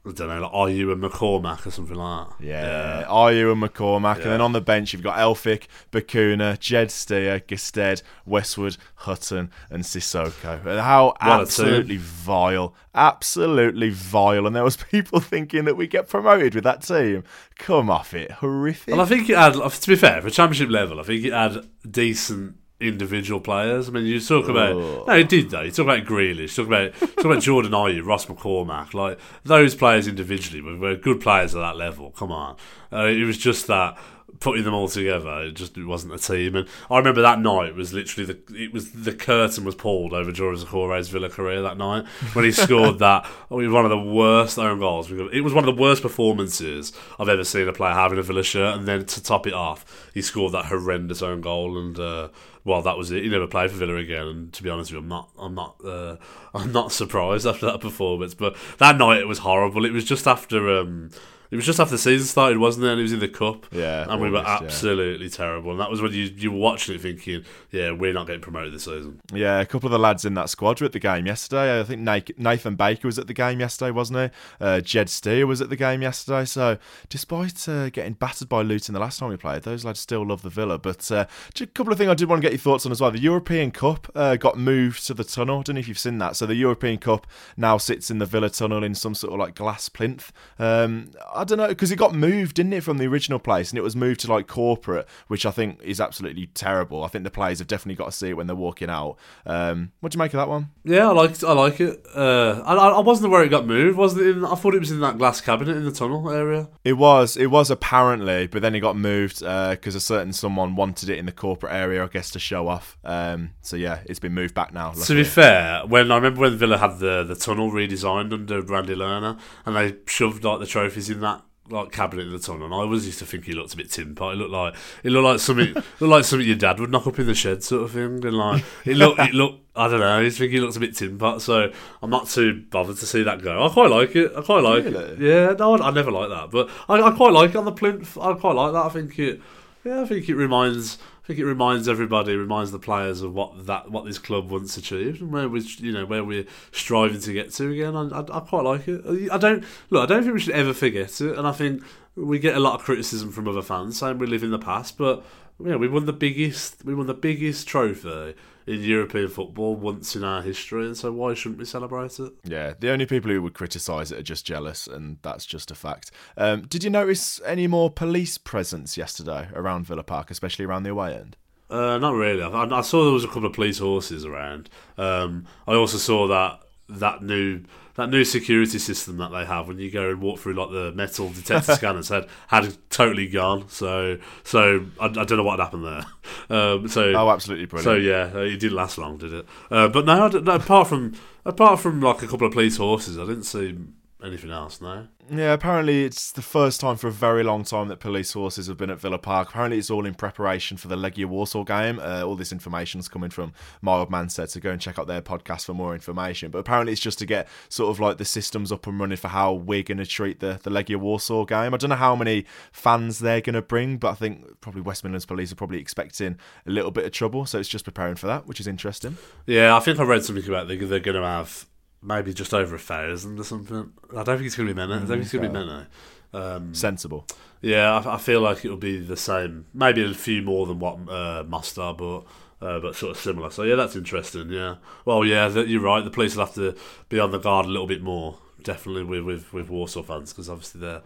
[0.08, 2.45] I don't know, like you a McCormack or something like that?
[2.45, 6.91] Yeah, are you a McCormack, and then on the bench you've got Elphick, Bacuna, Jed
[6.91, 10.66] Steer, Gestede, Westwood, Hutton, and Sissoko.
[10.66, 14.47] And how absolutely vile, absolutely vile.
[14.47, 17.24] And there was people thinking that we get promoted with that team.
[17.58, 18.93] Come off it, horrific.
[18.93, 19.53] Well, I think it had.
[19.53, 23.89] To be fair, for championship level, I think it had decent individual players.
[23.89, 25.03] I mean, you talk about Oh.
[25.07, 25.61] no, it did though.
[25.61, 30.07] You talk about Grealish, talk about talk about Jordan Ayew, Ross McCormack, like those players
[30.07, 32.11] individually were, were good players at that level.
[32.11, 32.55] Come on,
[32.93, 33.97] uh, it was just that
[34.39, 36.55] putting them all together, it just it wasn't a team.
[36.55, 40.32] And I remember that night was literally the it was the curtain was pulled over
[40.32, 43.25] Jores Okore's Villa career that night when he scored that.
[43.49, 45.09] one of the worst own goals.
[45.11, 48.23] It was one of the worst performances I've ever seen a player have in a
[48.23, 48.78] Villa shirt.
[48.78, 51.80] And then to top it off, he scored that horrendous own goal.
[51.80, 52.28] And uh,
[52.68, 53.24] well, that was it.
[53.24, 54.28] He never played for Villa again.
[54.28, 56.18] And to be honest with you, I'm not, I'm not, uh,
[56.53, 58.34] I'm not surprised after that performance.
[58.34, 59.86] But that night it was horrible.
[59.86, 60.78] It was just after.
[60.78, 61.09] Um,
[61.52, 62.91] it was just after the season started, wasn't it?
[62.91, 63.66] And it was in the cup.
[63.72, 64.68] Yeah, And we were August, yeah.
[64.68, 65.72] absolutely terrible.
[65.72, 68.74] And that was when you, you were watching it thinking, yeah, we're not getting promoted
[68.74, 69.22] this season.
[69.34, 71.80] Yeah, a couple of the lads in that squad were at the game yesterday.
[71.80, 74.38] I think Nathan Baker was at the game yesterday, wasn't he?
[74.60, 76.45] Uh, Jed Steer was at the game yesterday.
[76.45, 76.78] So,
[77.10, 80.41] despite uh, getting battered by Luton the last time we played, those lads still love
[80.41, 80.78] the Villa.
[80.78, 82.91] But uh, just a couple of things I did want to get your thoughts on
[82.91, 83.12] as well.
[83.12, 85.60] The European Cup uh, got moved to the tunnel.
[85.60, 86.36] I don't know if you've seen that.
[86.36, 89.56] So, the European Cup now sits in the Villa tunnel in some sort of like
[89.56, 90.32] glass plinth.
[90.60, 93.70] Um, I don't know, because it got moved, didn't it, from the original place?
[93.70, 97.04] And it was moved to like corporate, which I think is absolutely terrible.
[97.04, 99.18] I think the players have definitely got to see it when they're walking out.
[99.46, 100.70] Um, what do you make of that one?
[100.84, 102.06] Yeah, I like I like it.
[102.16, 103.98] Uh, I, I wasn't aware it got moved.
[103.98, 104.38] Wasn't it?
[104.38, 106.70] In, I thought it was in that glass cabinet in the tunnel area.
[106.84, 111.10] It was, it was apparently, but then it got moved because a certain someone wanted
[111.10, 112.98] it in the corporate area, I guess, to show off.
[113.04, 114.92] Um, so yeah, it's been moved back now.
[114.92, 118.96] To be fair, when I remember when Villa had the, the tunnel redesigned under Randy
[118.96, 121.26] Lerner, and they shoved like the trophies in that
[121.70, 123.91] like cabinet in the tunnel, and I always used to think he looked a bit
[123.91, 124.34] tin pot.
[124.34, 127.20] It looked like it looked like something looked like something your dad would knock up
[127.20, 128.26] in the shed, sort of thing.
[128.26, 129.63] And like it looked, it looked.
[129.76, 130.18] I don't know.
[130.18, 131.41] I just think he looks a bit tin pot.
[131.41, 133.65] So I'm not too bothered to see that go.
[133.65, 134.32] I quite like it.
[134.36, 135.20] I quite like it.
[135.20, 137.72] Yeah, no, I, I never like that, but I, I quite like it on the
[137.72, 138.18] plinth.
[138.18, 138.86] I quite like that.
[138.86, 139.41] I think it.
[139.84, 140.97] Yeah, I think it reminds.
[141.28, 144.78] I think it reminds everybody, reminds the players of what that what this club once
[144.78, 147.97] achieved and where we, you know, where we're striving to get to again.
[147.97, 149.30] I, I, I quite like it.
[149.30, 150.03] I don't look.
[150.03, 151.84] I don't think we should ever forget it, and I think
[152.15, 154.97] we get a lot of criticism from other fans saying we live in the past,
[154.97, 155.25] but
[155.64, 158.36] yeah, we won the biggest we won the biggest trophy
[158.68, 162.34] in European football once in our history, and so why shouldn't we celebrate it?
[162.43, 165.76] Yeah, the only people who would criticise it are just jealous, and that's just a
[165.76, 166.12] fact.
[166.36, 170.91] Um, did you notice any more police presence yesterday around Villa Park, especially around the
[170.91, 171.38] away end?
[171.70, 172.43] Uh, not really.
[172.43, 174.70] I, I, saw there was a couple of police horses around.
[174.97, 177.64] Um, I also saw that that new
[177.98, 180.91] that new security system that they have when you go and walk through like the
[180.93, 183.68] metal detector scanners had had totally gone.
[183.70, 186.06] So so I, I don't know what happened there.
[186.50, 187.86] Um, so oh, absolutely brilliant.
[187.86, 189.45] So yeah, it didn't last long, did it?
[189.72, 191.14] Uh, but no, no, apart from
[191.45, 193.78] apart from like a couple of police horses, I didn't see
[194.24, 194.82] anything else.
[194.82, 195.07] No.
[195.30, 198.78] Yeah, apparently it's the first time for a very long time that police forces have
[198.78, 199.49] been at Villa Park.
[199.49, 201.99] Apparently it's all in preparation for the Legia Warsaw game.
[201.99, 204.97] Uh, all this information is coming from My Old Man Said, so go and check
[204.97, 206.49] out their podcast for more information.
[206.49, 209.28] But apparently it's just to get sort of like the systems up and running for
[209.28, 211.74] how we're going to treat the, the Legia Warsaw game.
[211.74, 215.03] I don't know how many fans they're going to bring, but I think probably West
[215.03, 217.45] Midlands Police are probably expecting a little bit of trouble.
[217.45, 219.18] So it's just preparing for that, which is interesting.
[219.45, 221.68] Yeah, I think I read something about they're going to have
[222.08, 223.91] maybe just over a thousand or something.
[224.12, 224.93] I don't think it's going to be many.
[224.93, 225.86] I don't think it's going to be many.
[226.34, 227.28] Um, Sensible.
[227.62, 229.66] Yeah, I, I, feel like it'll be the same.
[229.74, 232.24] Maybe a few more than what uh, Mostar, but
[232.62, 233.49] uh, but sort of similar.
[233.49, 234.49] So yeah, that's interesting.
[234.49, 234.76] Yeah.
[235.05, 236.03] Well, yeah, you're right.
[236.03, 236.76] The police will have to
[237.10, 240.49] be on the guard a little bit more, definitely with with, with Warsaw fans, because
[240.49, 241.01] obviously they're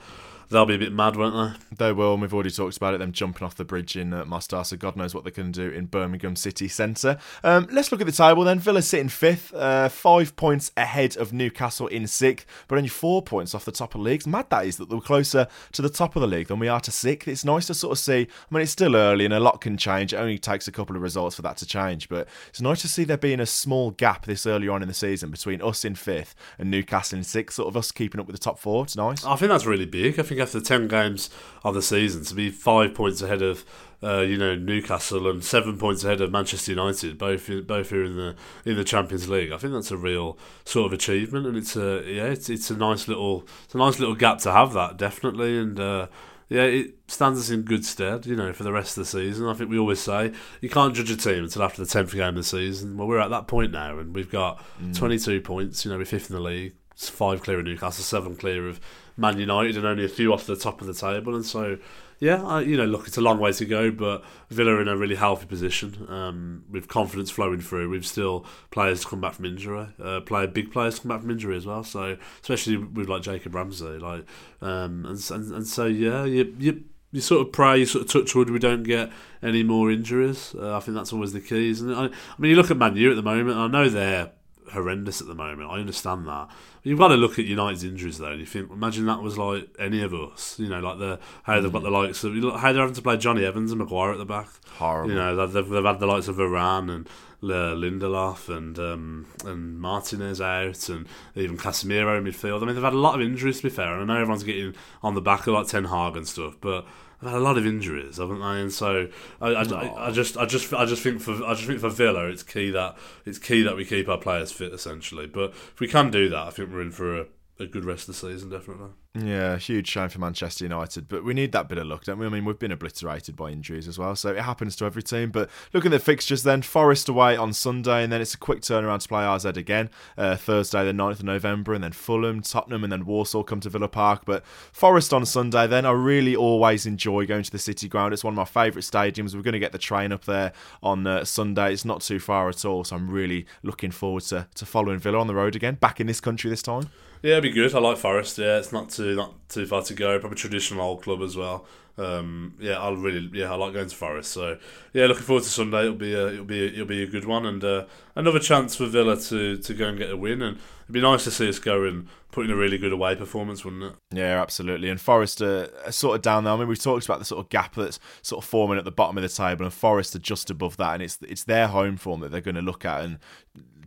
[0.51, 1.75] they'll be a bit mad, won't they?
[1.87, 4.25] They will, and we've already talked about it, them jumping off the bridge in uh,
[4.25, 7.17] Mostar, so God knows what they can do in Birmingham City Centre.
[7.43, 8.59] Um, let's look at the table then.
[8.59, 13.55] Villa sitting fifth, uh, five points ahead of Newcastle in sixth, but only four points
[13.55, 14.27] off the top of the league.
[14.27, 16.81] mad that is that we're closer to the top of the league than we are
[16.81, 17.27] to sixth.
[17.27, 19.77] It's nice to sort of see, I mean, it's still early and a lot can
[19.77, 20.13] change.
[20.13, 22.87] It only takes a couple of results for that to change, but it's nice to
[22.87, 25.95] see there being a small gap this early on in the season between us in
[25.95, 28.83] fifth and Newcastle in sixth, sort of us keeping up with the top four.
[28.83, 29.23] It's nice.
[29.25, 30.19] I think that's really big.
[30.19, 31.29] I think after 10 games,
[31.63, 33.63] of the season to be five points ahead of
[34.03, 38.15] uh, you know Newcastle and seven points ahead of Manchester United, both both here in
[38.15, 38.35] the
[38.65, 39.51] in the Champions League.
[39.51, 42.77] I think that's a real sort of achievement, and it's a yeah, it's it's a
[42.77, 46.07] nice little it's a nice little gap to have that definitely, and uh,
[46.49, 49.47] yeah, it stands us in good stead, you know, for the rest of the season.
[49.47, 52.29] I think we always say you can't judge a team until after the tenth game
[52.29, 52.97] of the season.
[52.97, 54.97] Well, we're at that point now, and we've got mm.
[54.97, 55.85] twenty two points.
[55.85, 56.73] You know, we're fifth in the league.
[57.09, 58.79] Five clear of Newcastle, seven clear of
[59.17, 61.35] Man United and only a few off the top of the table.
[61.35, 61.77] And so,
[62.19, 64.87] yeah, I, you know, look, it's a long way to go, but Villa are in
[64.87, 67.89] a really healthy position um, with confidence flowing through.
[67.89, 71.31] We've still players to come back from injury, uh, big players to come back from
[71.31, 71.83] injury as well.
[71.83, 74.25] So, especially with like Jacob Ramsey, like,
[74.61, 78.11] um, and, and and so yeah, you you you sort of pray, you sort of
[78.11, 79.11] touch wood, we don't get
[79.43, 80.55] any more injuries.
[80.57, 81.81] Uh, I think that's always the key, it?
[81.81, 83.57] I, I mean, you look at Man U at the moment.
[83.57, 84.31] I know they're
[84.71, 85.69] horrendous at the moment.
[85.69, 86.49] I understand that.
[86.83, 88.31] You've got to look at United's injuries though.
[88.31, 90.57] And you think, imagine that was like any of us.
[90.59, 93.17] You know, like the how they've got the likes of how they're having to play
[93.17, 94.47] Johnny Evans and Maguire at the back.
[94.77, 95.11] Horrible.
[95.11, 97.09] You know, they've, they've had the likes of Varane and
[97.43, 102.61] Lindelof and um, and Martinez out, and even Casemiro in midfield.
[102.61, 103.99] I mean, they've had a lot of injuries to be fair.
[103.99, 106.85] And I know everyone's getting on the back of like Ten Hag and stuff, but
[107.21, 108.61] they've had a lot of injuries, haven't they?
[108.61, 109.07] And so
[109.39, 111.89] I, I, I, I, just I just I just think for I just think for
[111.89, 115.27] Villa, it's key that it's key that we keep our players fit essentially.
[115.27, 117.25] But if we can do that, I think we're in for a,
[117.59, 118.89] a good rest of the season, definitely.
[119.13, 122.25] Yeah, huge shame for Manchester United, but we need that bit of luck, don't we?
[122.25, 125.31] I mean, we've been obliterated by injuries as well, so it happens to every team.
[125.31, 128.61] But looking at the fixtures then, Forest away on Sunday, and then it's a quick
[128.61, 132.85] turnaround to play AZ again, uh, Thursday the 9th of November, and then Fulham, Tottenham,
[132.85, 134.21] and then Warsaw come to Villa Park.
[134.25, 138.13] But Forest on Sunday then, I really always enjoy going to the City Ground.
[138.13, 139.35] It's one of my favourite stadiums.
[139.35, 141.73] We're going to get the train up there on uh, Sunday.
[141.73, 145.19] It's not too far at all, so I'm really looking forward to, to following Villa
[145.19, 146.89] on the road again, back in this country this time.
[147.21, 147.75] Yeah, it'd be good.
[147.75, 148.39] I like Forest.
[148.39, 150.19] Yeah, it's not too not too far to go.
[150.19, 151.65] Probably traditional old club as well.
[151.97, 154.31] Um, yeah, I'll really yeah I like going to Forest.
[154.31, 154.57] So
[154.93, 155.81] yeah, looking forward to Sunday.
[155.81, 157.85] It'll be a it'll be a, it'll be a good one and uh,
[158.15, 160.41] another chance for Villa to, to go and get a win.
[160.41, 163.15] And it'd be nice to see us go and put in a really good away
[163.15, 163.93] performance, wouldn't it?
[164.11, 164.89] Yeah, absolutely.
[164.89, 166.53] And Forest are, are sort of down there.
[166.53, 168.91] I mean, we've talked about the sort of gap that's sort of forming at the
[168.91, 171.97] bottom of the table, and Forest are just above that, and it's it's their home
[171.97, 173.19] form that they're going to look at and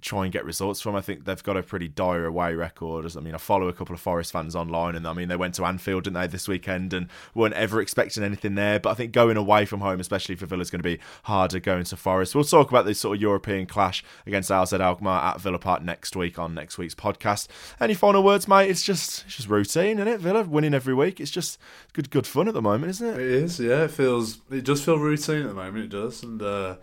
[0.04, 0.94] try and get results from.
[0.94, 3.10] I think they've got a pretty dire away record.
[3.16, 5.54] I mean, I follow a couple of Forest fans online, and I mean, they went
[5.54, 8.78] to Anfield, didn't they, this weekend, and weren't ever expecting anything there.
[8.78, 11.58] But I think going away from home, especially for Villa, is going to be harder
[11.58, 12.34] going to Forest.
[12.34, 16.14] We'll talk about this sort of European clash against AZ Alkmaar at Villa Park next
[16.14, 17.48] week on next week's podcast.
[17.80, 18.68] Any final words, mate?
[18.68, 20.20] It's just it's just routine, isn't it?
[20.20, 21.18] Villa winning every week.
[21.18, 21.58] It's just
[21.94, 23.20] good good fun at the moment, isn't it?
[23.20, 23.84] It is, yeah.
[23.84, 25.86] It feels it does feel routine at the moment.
[25.86, 26.42] It does, and.
[26.42, 26.76] Uh,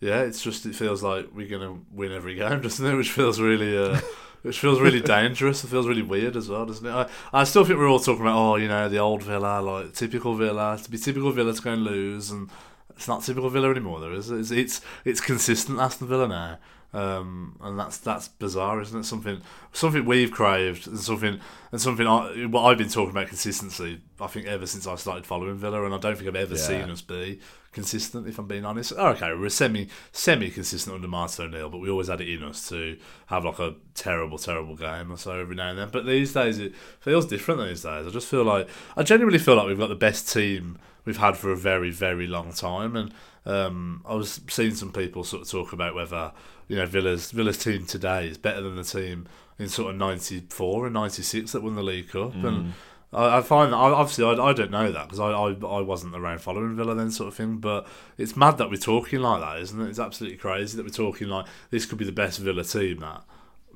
[0.00, 2.94] yeah, it's just it feels like we're gonna win every game, doesn't it?
[2.94, 4.00] Which feels really, uh,
[4.42, 5.64] which feels really dangerous.
[5.64, 6.90] It feels really weird as well, doesn't it?
[6.90, 9.94] I, I still think we're all talking about oh, you know, the old Villa, like
[9.94, 12.48] typical Villa, to be typical Villa to go and lose, and
[12.90, 14.00] it's not typical Villa anymore.
[14.00, 16.58] There is, it's it's, it's consistent Aston Villa now.
[16.94, 19.04] Um, and that's that's bizarre, isn't it?
[19.04, 19.42] Something
[19.72, 21.38] something we've craved, and something
[21.70, 24.00] and something I, what I've been talking about consistency.
[24.18, 26.60] I think ever since I started following Villa, and I don't think I've ever yeah.
[26.60, 27.40] seen us be
[27.78, 28.26] consistent.
[28.26, 31.88] If I'm being honest, oh, okay, we're semi semi consistent under Martin O'Neill, but we
[31.88, 35.54] always had it in us to have like a terrible, terrible game or so every
[35.54, 35.88] now and then.
[35.92, 37.60] But these days it feels different.
[37.60, 40.78] These days, I just feel like I genuinely feel like we've got the best team
[41.04, 43.14] we've had for a very, very long time, and
[43.46, 46.32] um, I was seeing some people sort of talk about whether
[46.66, 50.86] you know Villa's Villa's team today is better than the team in sort of '94
[50.86, 52.44] and '96 that won the League Cup, mm.
[52.44, 52.74] and
[53.12, 56.14] I, I find that obviously I, I don't know that because I, I I wasn't
[56.14, 57.86] around following Villa then sort of thing, but
[58.16, 59.88] it's mad that we're talking like that, isn't it?
[59.88, 63.24] It's absolutely crazy that we're talking like this could be the best Villa team that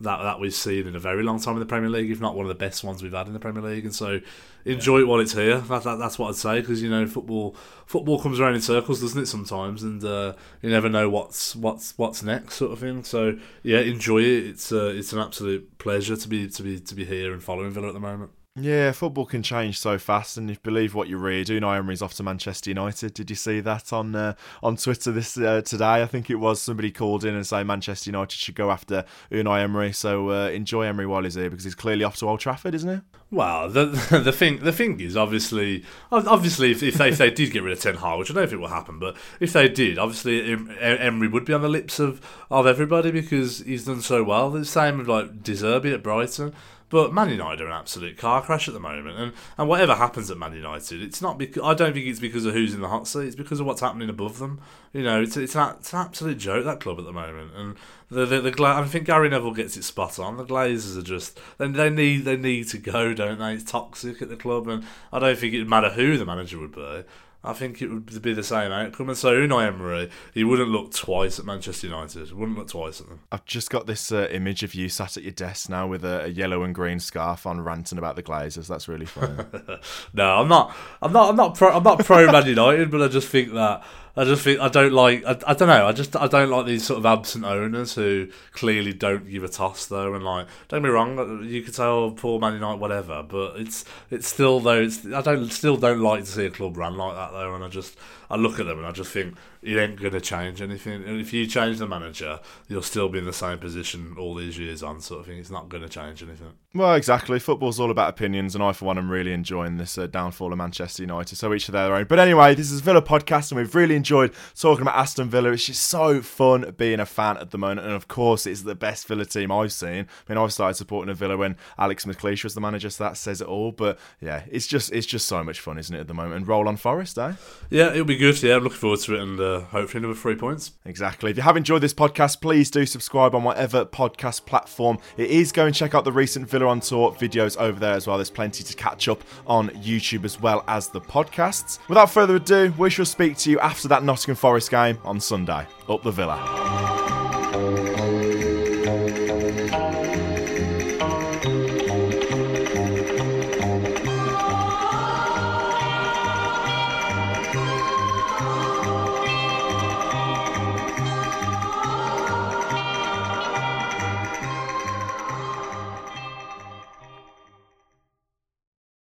[0.00, 2.34] that that we've seen in a very long time in the Premier League, if not
[2.34, 3.84] one of the best ones we've had in the Premier League.
[3.84, 4.20] And so,
[4.64, 5.04] enjoy yeah.
[5.04, 5.58] it while it's here.
[5.58, 7.56] That, that, that's what I'd say because you know football
[7.86, 9.26] football comes around in circles, doesn't it?
[9.26, 13.04] Sometimes, and uh, you never know what's what's what's next, sort of thing.
[13.04, 14.46] So yeah, enjoy it.
[14.46, 17.70] It's uh, it's an absolute pleasure to be to be to be here and following
[17.70, 18.30] Villa at the moment.
[18.54, 22.02] Yeah, football can change so fast, and if you believe what you read, Unai Emery's
[22.02, 23.14] off to Manchester United.
[23.14, 26.02] Did you see that on uh, on Twitter this uh, today?
[26.02, 29.62] I think it was somebody called in and say Manchester United should go after Unai
[29.62, 29.92] Emery.
[29.92, 32.94] So uh, enjoy Emery while he's here because he's clearly off to Old Trafford, isn't
[32.94, 33.00] he?
[33.30, 33.86] Well, the
[34.22, 37.72] the thing the thing is obviously obviously if, if they if they did get rid
[37.72, 41.28] of Ten Hag, which I don't think will happen, but if they did, obviously Emery
[41.28, 44.50] would be on the lips of of everybody because he's done so well.
[44.50, 46.52] The same with like De Zerbi at Brighton.
[46.92, 50.30] But Man United are an absolute car crash at the moment, and, and whatever happens
[50.30, 52.88] at Man United, it's not because I don't think it's because of who's in the
[52.88, 53.28] hot seat.
[53.28, 54.60] It's because of what's happening above them.
[54.92, 57.76] You know, it's it's an, it's an absolute joke that club at the moment, and
[58.10, 60.36] the the, the Gla- I think Gary Neville gets it spot on.
[60.36, 63.54] The Glazers are just they, they need they need to go, don't they?
[63.54, 64.84] It's toxic at the club, and
[65.14, 67.04] I don't think it'd matter who the manager would be.
[67.44, 69.08] I think it would be the same outcome.
[69.08, 72.30] And so Unai Emery, he wouldn't look twice at Manchester United.
[72.32, 73.20] Wouldn't look twice at them.
[73.32, 76.24] I've just got this uh, image of you sat at your desk now with a,
[76.24, 78.68] a, yellow and green scarf on, ranting about the Glazers.
[78.68, 79.42] That's really funny.
[80.14, 80.74] no, I'm not.
[81.00, 81.30] I'm not.
[81.30, 81.70] I'm not pro.
[81.72, 83.82] I'm not pro Man United, but I just think that
[84.14, 85.24] I just think I don't like.
[85.24, 85.86] I, I don't know.
[85.86, 89.48] I just I don't like these sort of absent owners who clearly don't give a
[89.48, 90.14] toss though.
[90.14, 91.44] And like, don't be wrong.
[91.44, 93.22] You could say, "Oh, poor Man United," whatever.
[93.22, 94.82] But it's it's still though.
[94.82, 97.54] It's I don't still don't like to see a club run like that though.
[97.54, 97.96] And I just
[98.30, 101.04] I look at them and I just think it ain't going to change anything.
[101.04, 104.58] And if you change the manager, you'll still be in the same position all these
[104.58, 105.38] years on, sort of thing.
[105.38, 106.54] It's not going to change anything.
[106.74, 107.38] Well, exactly.
[107.38, 110.58] Football's all about opinions, and I, for one, am really enjoying this uh, downfall of
[110.58, 111.36] Manchester United.
[111.36, 112.06] So each of their own.
[112.06, 115.52] But anyway, this is Villa podcast, and we've really enjoyed talking about Aston Villa.
[115.52, 118.74] It's just so fun being a fan at the moment, and of course, it's the
[118.74, 120.06] best Villa team I've seen.
[120.28, 123.16] I mean, I started supporting a Villa when Alex McLeish was the manager, so that
[123.16, 123.70] says it all.
[123.70, 126.36] But yeah, it's just it's just so much fun, isn't it, at the moment?
[126.36, 127.34] And roll on Forest, eh?
[127.70, 128.42] Yeah, it'll be good.
[128.42, 130.72] Yeah, I'm looking forward to it, and hopefully another three points.
[130.84, 131.30] Exactly.
[131.30, 135.52] If you have enjoyed this podcast, please do subscribe on whatever podcast platform it is.
[135.52, 138.16] Go and check out the recent Villa on Tour videos over there as well.
[138.16, 141.78] There's plenty to catch up on YouTube as well as the podcasts.
[141.88, 145.66] Without further ado, we shall speak to you after that Nottingham Forest game on Sunday.
[145.88, 147.21] Up the Villa.